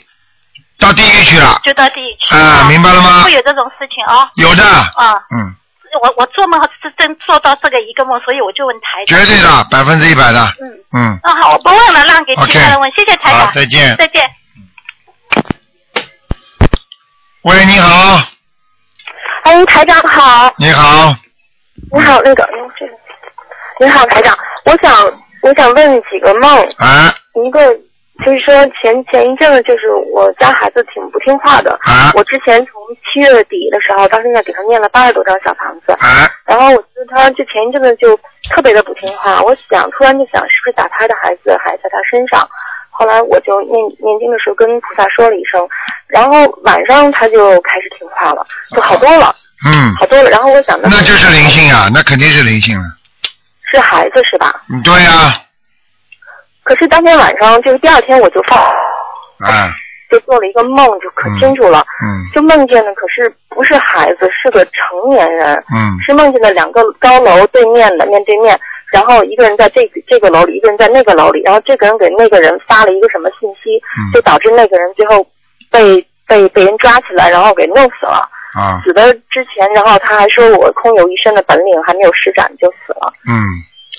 [0.79, 1.59] 到地狱去了。
[1.63, 2.35] 就到地狱去。
[2.35, 4.27] 啊明白了吗会有这种事情哦。
[4.35, 5.55] 有的，啊，嗯，
[6.01, 9.17] 我我做梦是真做到这个一个梦，所以我就问台长。
[9.17, 10.39] 绝对的，百分之一百的。
[10.61, 10.67] 嗯。
[10.93, 12.91] 嗯，那好，我不问了，让给其他人问。
[12.91, 13.47] 谢谢台长。
[13.47, 14.29] 好再见再见。
[17.43, 18.21] 喂，你好，
[19.43, 21.15] 哎，台长好，你好，
[21.93, 22.91] 你好，那个，嗯这个，
[23.81, 24.91] 你好，台长，我想
[25.43, 27.13] 我想问几个梦，啊
[27.45, 27.59] 一个
[28.23, 38.17] 就是说前前一阵子就是我家孩子挺不听话的，啊我之前从七月底的时候到现在给他念了八十多张小房子，啊然后我觉得他就前一阵子就
[38.49, 42.47] 特别的不听话，我想突然就想是不是打他的孩子还在他身上，
[42.89, 45.67] 后来我就念念经的时候跟菩萨说了一声，
[46.07, 49.35] 然后晚上他就开始听话了，就好多了，
[49.67, 50.29] 嗯，好多了。
[50.29, 52.83] 然后我想那就是灵性啊，那肯定是灵性了。
[53.73, 54.63] 是孩子是吧？
[54.71, 55.35] 嗯对呀、
[56.65, 59.69] 可是当天晚上就是第二天我就放啊，
[60.11, 62.25] 就做了一个梦，就可清楚了，嗯。
[62.33, 65.95] 就梦见的可是不是孩子，是个成年人，嗯。
[66.05, 68.59] 是梦见的两个高楼对面的面对面，
[68.91, 74.11] 然后一个人在这个这个楼里，一个人在那个楼里，然后这个人给那个人发了一个什么信息，嗯。
[74.13, 75.25] 就导致那个人最后
[75.69, 78.27] 被被被人抓起来，然后给弄死了。
[78.57, 78.81] 啊。
[78.83, 83.35] 死的之前，然后他还说我空有一身的本领还没有施展就死了，嗯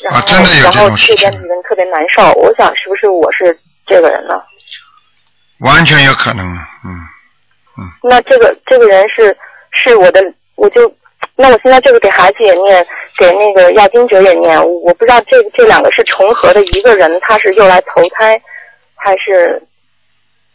[0.02, 4.34] 然后、啊，真的有然后这种事情这边，的人特别难受，我想是不是我是这个人呢？
[5.60, 9.36] 完全有可能啊，嗯那这个这个人是
[9.70, 10.20] 是我的，
[10.54, 10.94] 我就
[11.34, 12.86] 那我现在这个给孩子也念，
[13.16, 18.40] 给那个亚金者也念，我不知道这这两个是重合的一个人，他是又来投胎，
[18.94, 19.62] 还是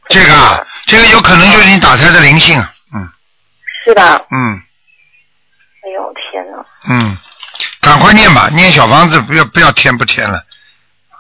[0.08, 3.10] 这个啊，这个有可能就是你打胎的灵性啊，嗯
[3.84, 4.24] 是吧？
[4.30, 4.62] 嗯
[5.84, 6.64] 哎呦天哪！
[6.92, 7.18] 嗯，
[7.82, 10.40] 赶快念吧，念小房子，不要不要添不添了，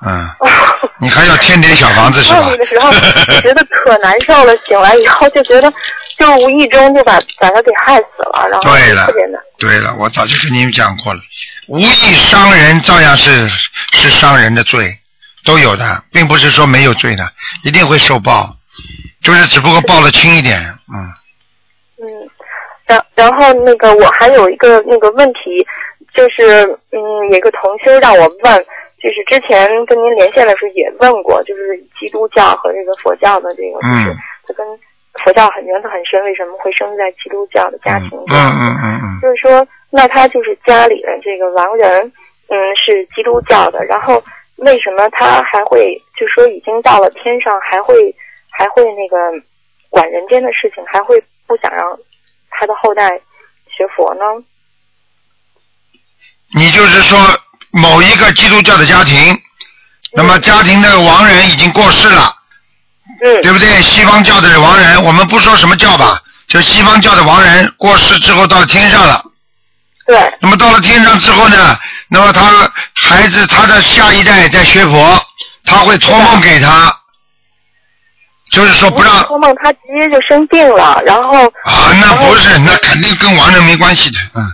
[0.05, 0.29] 嗯，
[0.99, 2.53] 你还要添点小房子是吧梦？
[2.53, 2.91] 里的时候
[3.41, 5.71] 觉得可难受了，醒来以后就觉得
[6.17, 9.07] 就无意中就把把他给害死了，然后对了。
[9.57, 11.19] 对了，我早就跟你们讲过了，
[11.67, 13.47] 无意伤人照样是
[13.93, 14.97] 是伤人的罪，
[15.45, 17.31] 都有的，并不是说没有罪的，
[17.63, 18.55] 一定会受报，
[19.23, 20.59] 就是只不过报的轻一点，
[20.91, 20.97] 嗯，
[22.01, 22.29] 嗯，
[22.87, 25.39] 然然后那个我还有一个那个问题，
[26.13, 26.43] 就是
[26.91, 26.99] 嗯，
[27.29, 28.65] 有一个同修让我问，
[29.01, 34.65] 就是之前跟您连线的时候也问过，就是基督教和这个佛教的这个，就是嗯他跟
[35.23, 38.35] 佛教很缘分很深，为什么会生在基督教的家庭嗯？
[38.35, 42.11] 嗯嗯嗯就是说，那他就是家里的这个亡人，
[42.49, 44.21] 嗯，是基督教的，然后
[44.57, 48.13] 为什么他还会就说已经到了天上，还会
[48.49, 49.17] 还会那个
[49.89, 51.97] 管人间的事情，还会不想让
[52.49, 53.19] 他的后代
[53.67, 54.23] 学佛呢？
[56.53, 57.17] 你就是说
[57.71, 59.39] 某一个基督教的家庭，
[60.13, 62.35] 那么家庭的亡人已经过世了，
[63.23, 63.81] 嗯，对不对？
[63.81, 69.23] 西方教的亡人，我们不说什么教吧，就西方教的亡人过世之后到了天上了。
[70.05, 70.33] 对。
[70.41, 71.79] 那么到了天上之后呢，
[72.09, 75.25] 那么他孩子他的下一代在学佛，
[75.63, 76.93] 他会托梦给他，
[78.51, 84.53] 就是说不让托梦他直接就生病了，然后啊，那不是，那肯定跟亡人没关系的，嗯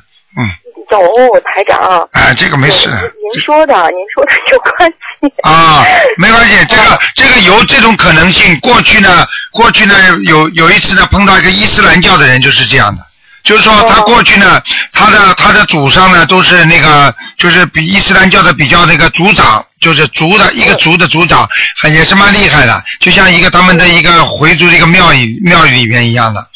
[0.90, 2.90] 嗯，有台长，哎，这个没事。
[2.90, 5.34] 您说的，您说的有关系。
[5.44, 5.84] 啊，
[6.18, 8.58] 没关系，这个这个有这种可能性。
[8.60, 13.02] 过去呢，过去呢有有一次呢碰到一个伊斯兰教的人就是这样的，
[13.44, 14.62] 就是说他过去呢，
[14.94, 21.48] 他的他的祖上呢都是那个就是比伊斯兰教的比较那个族长，就是族的一个族的族长，
[21.84, 26.48] 也是蛮厉害的，就像一个他们的一个回族的一个庙宇庙宇里面一样的。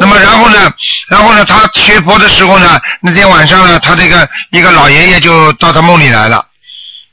[0.00, 0.72] 那么然后呢，
[1.08, 6.44] 然后呢，他学佛的时候呢，那天晚上呢，他这个一个老爷爷就到他梦里来了，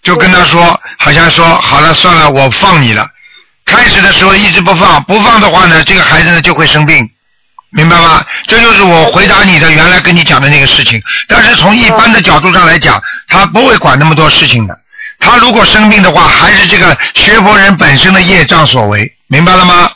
[0.01, 3.07] 就跟他说，好像说好了，算了，我放你了。
[3.65, 7.07] 开始的时候一直不放，不放的话呢，这个孩子呢就会生病，
[7.71, 8.25] 明白吗？
[8.47, 11.01] 这就是我回答你的原来跟你讲的那个事情。
[11.27, 14.79] 但是从一般的角度上来讲，他不会管那么多事情的。
[15.19, 19.91] 他如果生病的话，还是这个学佛人本身的业障所为，明白了吗？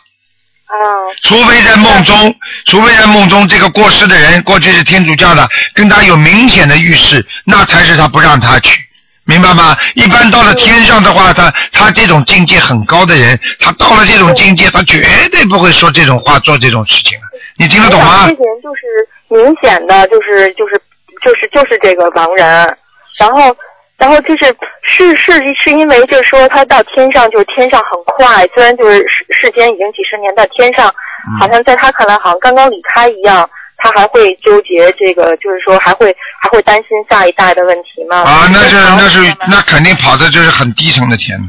[0.74, 8.82] 啊，除非在梦中，除非在梦中这个过世的人过去是天主教的，跟他有明显的预示，那才是他不让他去，
[9.26, 9.78] 明白吗？
[9.94, 17.18] 一般到了天上的话，他他这种境界很高的人，他到了这种境界，他绝对不会说这种话，做这种事情。
[17.58, 18.28] 你听得懂吗？
[18.28, 18.82] 这些人就是
[19.30, 20.82] 明显的，就是就是
[21.24, 22.78] 就是就是这个亡人，
[23.20, 23.56] 然后
[23.98, 24.46] 然后就是
[24.82, 25.32] 是是
[25.62, 30.94] 是因为就是说他到天上就是天上很快，虽然就是世世间已经几十年，但天上
[31.40, 38.22] 好像在他看来好像刚刚离开一样，他还会纠结这个，就是说还会还会担心下一代的问题吗？
[38.24, 39.20] 啊，那是那是
[39.50, 41.40] 那肯定跑的就是很低层的天，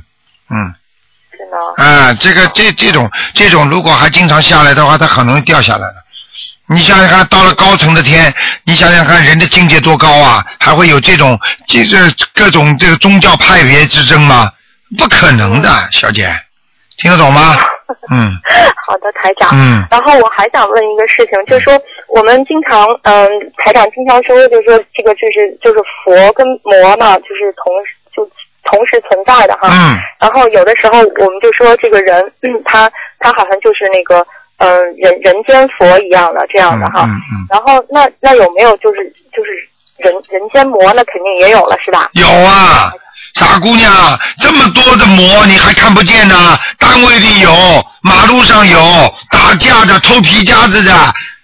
[0.51, 0.75] 嗯。
[1.37, 1.57] 真的。
[1.83, 6.04] 啊，这个这这种这种，如果还经常下来的话，它很容易掉下来的。
[6.69, 8.33] 你想想看，到了高层的天，
[8.65, 10.45] 你想想看，人的境界多高啊？
[10.59, 11.97] 还会有这种这这
[12.35, 14.51] 各种这个宗教派别之争吗？
[14.97, 16.31] 不可能的，小姐，
[16.99, 17.57] 听得懂吗？
[18.11, 18.33] 嗯
[18.87, 19.51] 好的，台长。
[19.53, 27.73] 嗯然后我还想问一个事情，就是说我们经常，嗯，台长经常说，就是说这个就是就是佛跟魔嘛，就是同
[28.17, 28.27] 就
[28.65, 29.69] 同时存在的哈。
[29.71, 34.27] 嗯然后有的时候我们就说这个人，嗯，他他好像就是那个，
[34.59, 37.05] 嗯、人人间佛一样的这样的哈。
[37.05, 39.51] 嗯嗯，然后那那有没有就是就是
[39.99, 40.93] 人人间魔？
[40.95, 42.09] 那肯定也有了，是吧？
[42.13, 42.93] 有啊，
[43.35, 43.93] 傻姑娘，
[44.39, 46.59] 这么多的魔你还看不见呢？
[46.79, 47.51] 单位里有，
[48.03, 48.79] 马路上有，
[49.31, 50.93] 打架的、偷皮夹子的、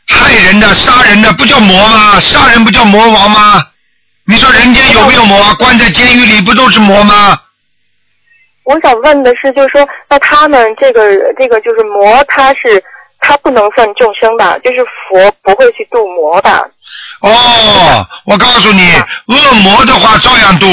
[0.06, 2.20] 害人的、杀人的，不叫魔吗？
[2.20, 3.62] 杀人不叫魔王吗？
[4.26, 5.52] 你说人间有没有魔？
[5.54, 7.36] 关在监狱里不都是魔吗？
[8.64, 11.02] 我想问的是，就是说，那他们这个
[11.36, 12.80] 这个就是魔，他是
[13.20, 14.56] 他不能算众生吧？
[14.64, 16.50] 就是佛不会去度魔的？
[17.20, 18.94] 哦，我告诉你，
[19.26, 20.66] 恶魔的话照样度，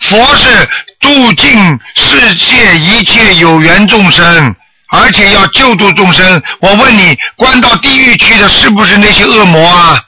[0.00, 0.68] 佛是
[1.00, 4.54] 度尽世界一切有缘众生，
[4.90, 6.42] 而且要救度众生。
[6.60, 10.00] 我问你，关到地狱去的是不是那些恶魔啊？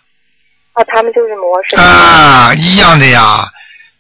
[0.75, 1.83] 啊，他们就是魔是吧？
[1.83, 3.45] 啊，一样的呀。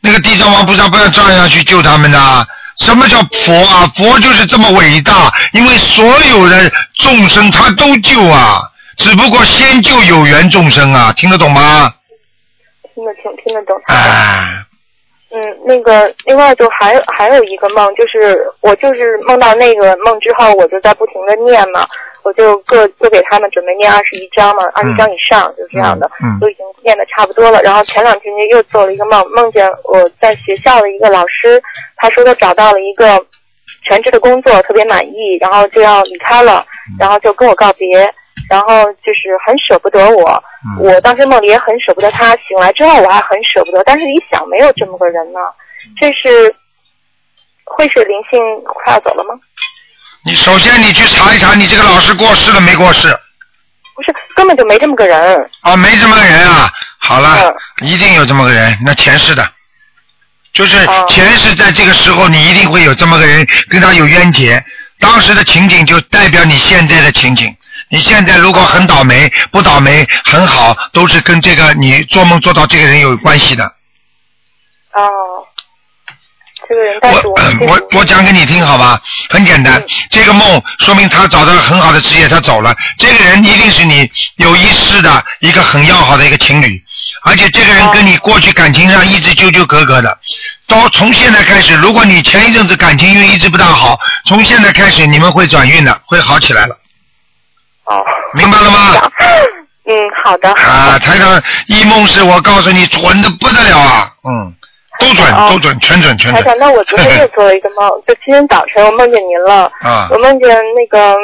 [0.00, 2.46] 那个地藏王菩萨不要照样去救他们的。
[2.76, 3.90] 什么叫佛啊？
[3.94, 8.62] 佛就是这么伟大，因为所有人众生他都救啊，
[8.96, 11.92] 只不过先救有缘众生啊，听得懂吗？
[12.94, 13.76] 听得清听得懂。
[13.86, 14.64] 哎，
[15.30, 21.86] 嗯，那个另外就还还有一个梦，就是我就是梦到那个梦之后，我就在不停的念嘛，
[22.22, 27.60] 我就各各给他们准备念二十一章嘛，二十章以上，就这样的，嗯都已经念的差不多了。
[27.62, 31.62] 然后前两天就又做了一个梦，梦见我在学校的一个老师，
[31.96, 33.24] 他说他找到了一个
[33.84, 36.64] 全职的工作，特别满意，然后就要离开了，
[36.98, 38.12] 然后就跟我告别。
[38.48, 40.42] 然后就是很舍不得我，
[40.82, 45.38] 我当时梦里也很舍不得他，醒来之后我还很舍不得，但是一想没有这么个人呢，
[46.00, 46.52] 这是
[47.64, 49.38] 会是灵性快要走了吗？
[50.24, 53.08] 你首先你去查一查，你这个老师过世了没过世？
[53.94, 55.50] 不是，根本就没这么个人。
[55.60, 56.70] 啊，没这么个人啊。
[56.98, 59.50] 好了，一定有这么个人，那前世的，
[60.52, 64.62] 就是前世在这个时候，你一定会有这么个人跟他有冤结。
[64.98, 67.56] 当时的情景就代表你现在的情景。
[67.88, 73.64] 你现在如果很倒霉，不倒霉，很好，都是跟这个你做梦做到这个人有关系的。
[74.92, 75.08] 哦，
[76.70, 82.72] 这个人， 但是我我我讲给你听好吧，很简单，这个梦说明他找到了很好的职业，他走了。
[82.96, 86.80] 这个人一定是你有一世的一个很要好的一个情侣，
[87.24, 90.16] 而且这个人跟你过去感情上一直纠纠葛葛的。
[90.68, 96.76] 到从现在开始，如果你前一阵子感情运一直不大好，从现在开始你们会转运的，会好起来了。
[97.86, 97.98] 哦，
[98.34, 99.10] 明白了吗？
[99.88, 100.48] 嗯，好的。
[100.52, 104.54] 啊，台上一梦是我告诉你准的不得了啊，嗯，
[105.00, 106.34] 都准，都准，全准，全准。
[106.34, 109.64] 台长，那我昨天又做了一个梦， 就今天早晨我梦见您了。
[109.80, 111.16] 啊我梦见那个，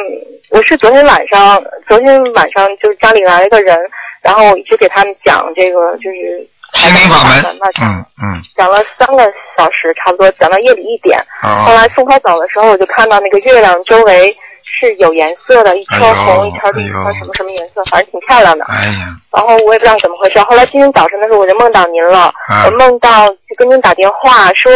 [0.49, 3.77] 我是昨天晚上，昨天晚上就是家里来了一个人，
[4.21, 9.23] 然后我一直给他们讲这个就是心灵法门，嗯嗯，讲了三个
[9.57, 11.19] 小时，差不多讲到夜里一点。
[11.43, 14.35] 哦后来送他走的时候，我就看到那个月亮周围
[14.79, 18.65] 是有颜色的，一圈红，一圈绿，一圈什么什么颜色，反正挺漂亮的。
[18.65, 20.39] 哎呀，然后我也不知道怎么回事。
[20.41, 24.71] 后来今天早晨的时候，我就梦到您了，啊我梦到就跟您打电话说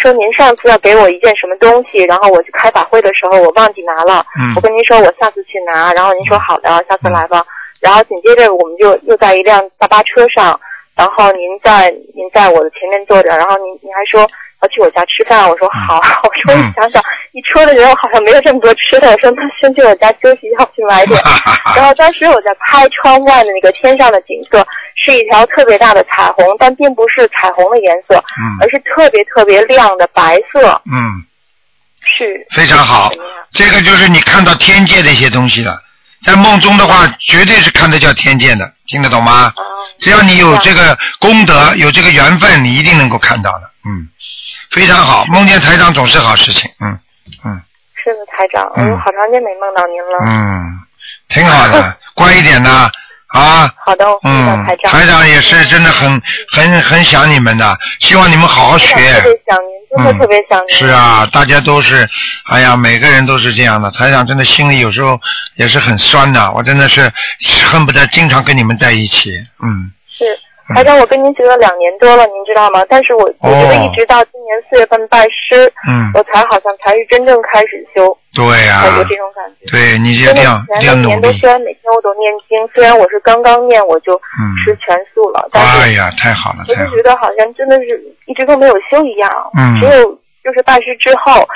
[0.00, 7.44] 说您上次要给我一件什么东西，然后我去开法会的时候我忘记拿了，嗯我跟您说我下次去拿，然后您说好的，下次来吧。
[7.80, 10.58] 然后紧接着我们就又在一辆大巴车上，
[10.96, 14.26] 然后您在您在我的前面坐着，然后您您还说
[14.64, 17.02] 要去我家吃饭，我说好，我说你想想，
[17.32, 21.20] 一车的人我好像没有这么多吃的，我说那先去我家休息一下，去买点。
[21.76, 28.42] 然后当时我在拍窗外的那个天上的景色，是一条特别大的彩虹，但并不是彩虹的颜色，嗯。
[28.62, 31.20] 而是特别特别亮的白色，嗯，
[32.00, 33.12] 是非常好，
[33.52, 35.76] 这个就是你看到天界的一些东西了。
[36.24, 39.52] 在梦中的话，绝对是看得叫天界的，听得懂吗？
[40.00, 43.70] 只要你有这个功德，有这个缘分，你一定能够看到的。
[43.84, 44.08] 嗯，
[44.70, 46.70] 非常好，梦见台长总是好事情。
[46.80, 46.98] 嗯
[47.44, 47.62] 嗯
[48.02, 50.18] 是的，台长，嗯我好长时间没梦到您了。
[50.24, 50.62] 嗯，
[51.28, 52.90] 挺好的， 乖一点呐。
[53.28, 54.92] 啊，好的，嗯台，长。
[54.92, 58.94] 台长也是真的很很很想你们的，希望你们好好学。
[58.94, 60.76] 特别想您，真的嗯特别想您。
[60.76, 62.08] 是啊，大家都是，
[62.52, 63.90] 哎呀，每个人都是这样的。
[63.90, 65.18] 台长真的心里有时候
[65.56, 67.10] 也是很酸的，我真的是
[67.66, 69.30] 恨不得经常跟你们在一起。
[69.60, 70.24] 嗯，是
[70.72, 72.84] 台长，我跟您学了两年多了，您知道吗？
[72.88, 79.66] 但是我我觉得一直到今年四月份拜师，嗯我才好像才是真正开始修，对呀、才有这种感觉。
[79.70, 81.50] 对，你就真的这样这样努力两年都虽。
[81.50, 86.74] 然每天我都念经，虽然我是刚刚念我就嗯吃全素了，但是哎呀，太好了，我。
[86.74, 89.30] 就觉得好像真的是一直都没有修一样。
[89.58, 90.04] 嗯只有
[90.42, 91.46] 就是拜师之后，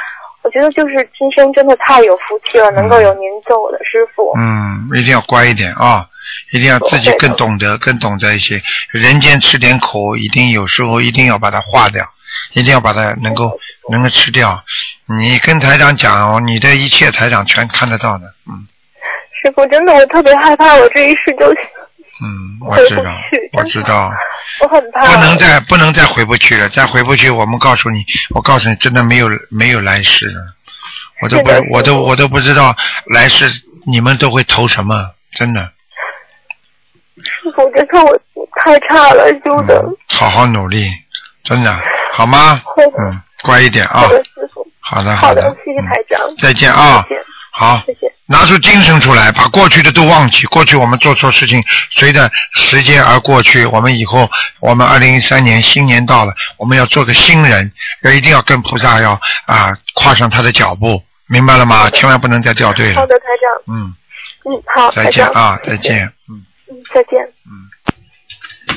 [0.42, 4.32] 我觉得就是今生真的太有福气了，能够有您做我的师傅。
[4.36, 6.04] 嗯，一定要乖一点啊！
[6.52, 8.62] 一定要自己更懂得，更懂得一些。
[8.90, 12.04] 人间吃点苦，一定有时候一定要把它化掉，
[12.52, 13.58] 一定要把它能够
[13.90, 14.64] 能够吃掉。
[15.06, 18.24] 你跟台长讲哦，你的一切台长全看得到的。
[18.46, 18.66] 嗯
[19.40, 21.46] 师傅，真的我特别害怕，我这一世就
[22.20, 23.16] 嗯，我知道，
[23.52, 24.10] 我知道，
[24.60, 25.06] 我很怕。
[25.06, 30.42] 不能再不能再回不去了，再回不去，我们告诉你，我告诉你，真的没有没有来世了。
[31.22, 32.76] 我都不，我都我都不知道
[33.14, 33.48] 来世
[33.86, 35.70] 你们都会投什么，真的。
[37.48, 39.82] 师傅，真的我我太差了，修的。
[40.08, 40.90] 好好努力，
[41.42, 41.74] 真的，
[42.12, 42.60] 好吗？
[42.64, 44.08] 会嗯，乖一点啊好。
[44.08, 44.66] 的，师傅。
[44.80, 46.20] 好的，好的，谢谢台长。
[46.36, 47.24] 再见啊再见。
[47.50, 48.12] 好谢谢。
[48.26, 50.44] 拿出精神出来，把过去的都忘记。
[50.46, 53.64] 过去我们做错事情，随着时间而过去。
[53.64, 54.30] 我们以后，
[54.60, 57.72] 我们二零一三年新年到了，我们要做个新人，
[58.02, 59.12] 要一定要跟菩萨要
[59.46, 61.88] 啊跨上他的脚步，明白了吗？
[61.90, 62.96] 千万不能再掉队了。
[62.96, 63.74] 好的，台长。
[63.74, 63.94] 嗯，
[64.44, 65.10] 嗯，好，再。
[65.10, 66.12] 见啊，再见。
[66.28, 66.44] 嗯。
[66.70, 67.22] 嗯，再见。
[67.46, 67.68] 嗯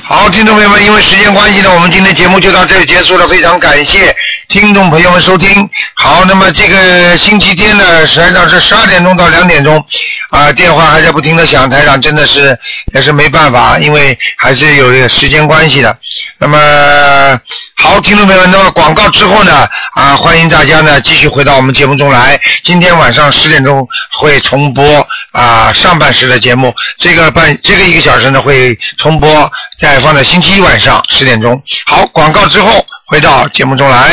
[0.04, 3.28] 好，听众朋友们，因为时间关系呢，我们今天节目就到这里结束了。
[3.28, 4.14] 非常感谢
[4.48, 5.70] 听众朋友们收听。
[5.94, 9.84] 好，那么这个星期天呢，实际上是十二点钟到两点钟，
[10.32, 12.58] 啊、电话还在不停的响，台长真的是
[12.94, 15.98] 也是没办法，因为还是有这个时间关系的。
[16.40, 17.40] 那么
[17.76, 22.40] 好，听众朋友们，那么广告之后呢，啊，欢迎大家呢继续回到我们节目中来。
[22.64, 23.88] 今天晚上十点钟
[24.20, 31.62] 会重播啊上半时的节目，这个半这个一个小时呢会重播，在放在星期一晚上十点钟。
[31.86, 34.10] 好，广告之后回到节目中来。